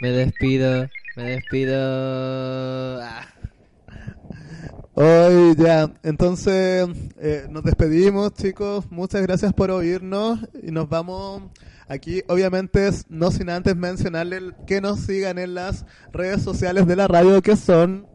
[0.00, 3.00] me despido, me despido.
[3.02, 3.35] Ah.
[4.98, 11.42] Hoy ya, entonces eh, nos despedimos chicos, muchas gracias por oírnos y nos vamos
[11.86, 17.08] aquí, obviamente no sin antes mencionarles que nos sigan en las redes sociales de la
[17.08, 18.06] radio que son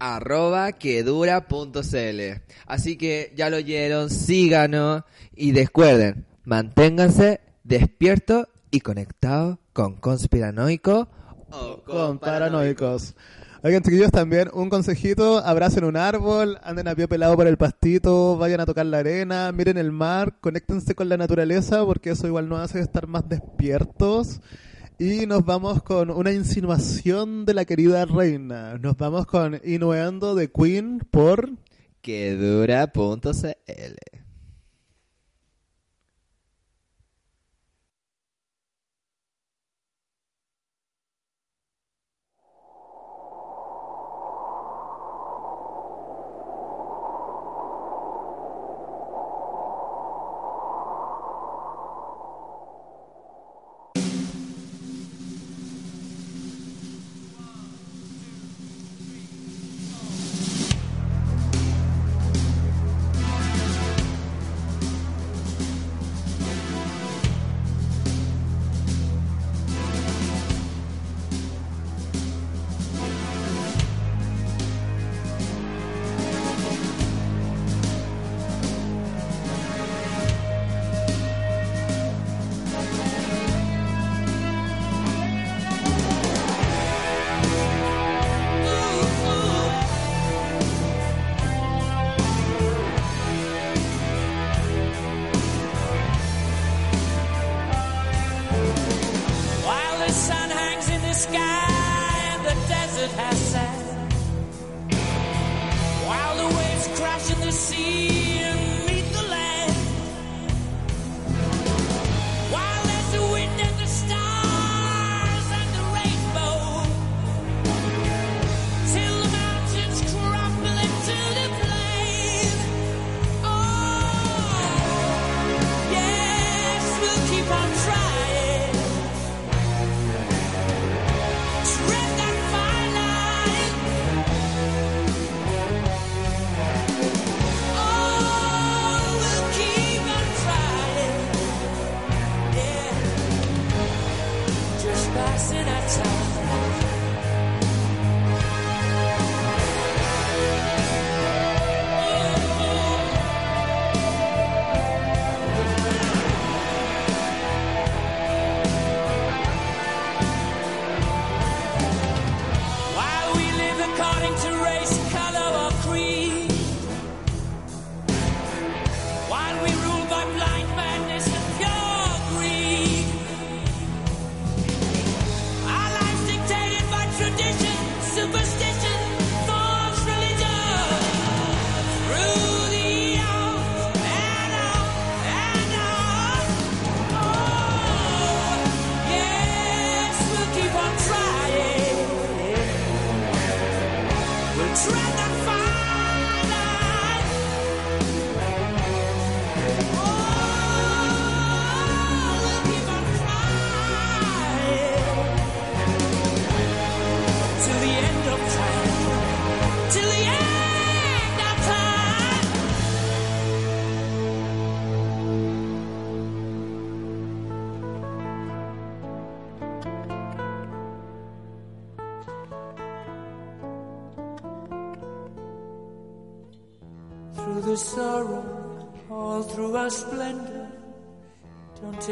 [0.00, 2.20] arroba quedura.cl.
[2.66, 11.08] Así que ya lo oyeron, síganos y recuerden, manténganse despiertos y conectados con conspiranoico
[11.50, 13.14] o con paranoicos.
[13.64, 18.36] Oigan chiquillos, también un consejito, abracen un árbol, anden a pie pelado por el pastito,
[18.36, 22.48] vayan a tocar la arena, miren el mar, conéctense con la naturaleza porque eso igual
[22.48, 24.40] nos hace estar más despiertos.
[24.98, 28.78] Y nos vamos con una insinuación de la querida reina.
[28.78, 31.50] Nos vamos con Inuendo de Queen por...
[32.00, 32.92] quedura.cl.
[33.32, 34.21] Thank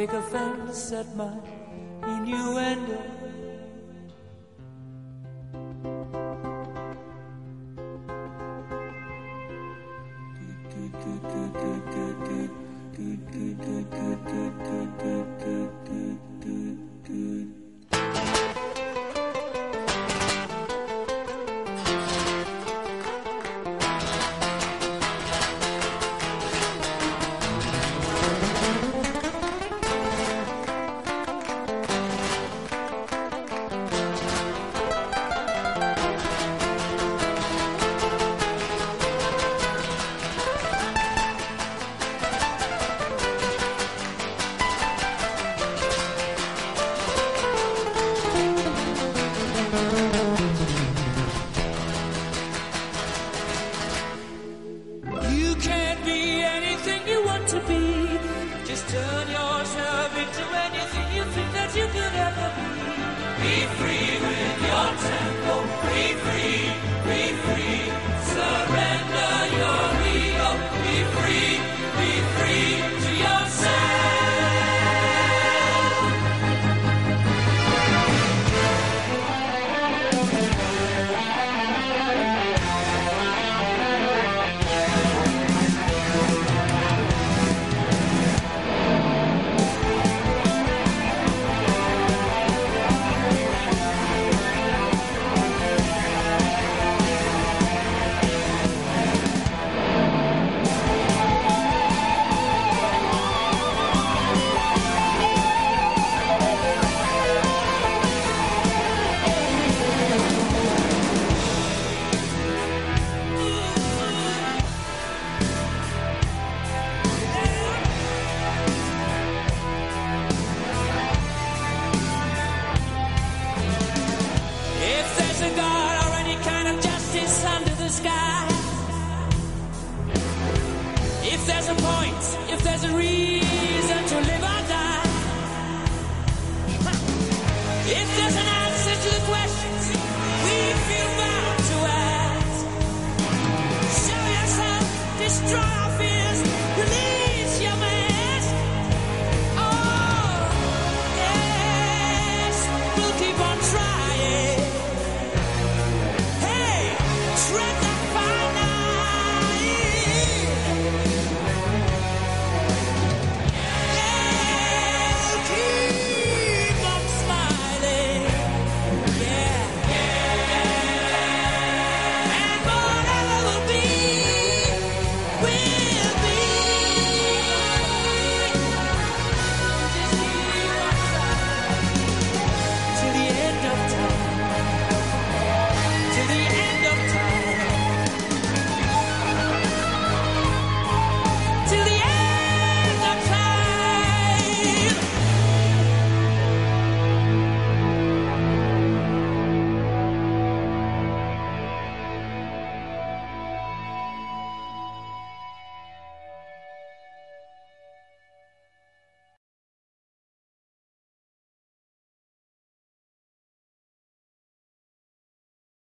[0.01, 1.40] take offense at my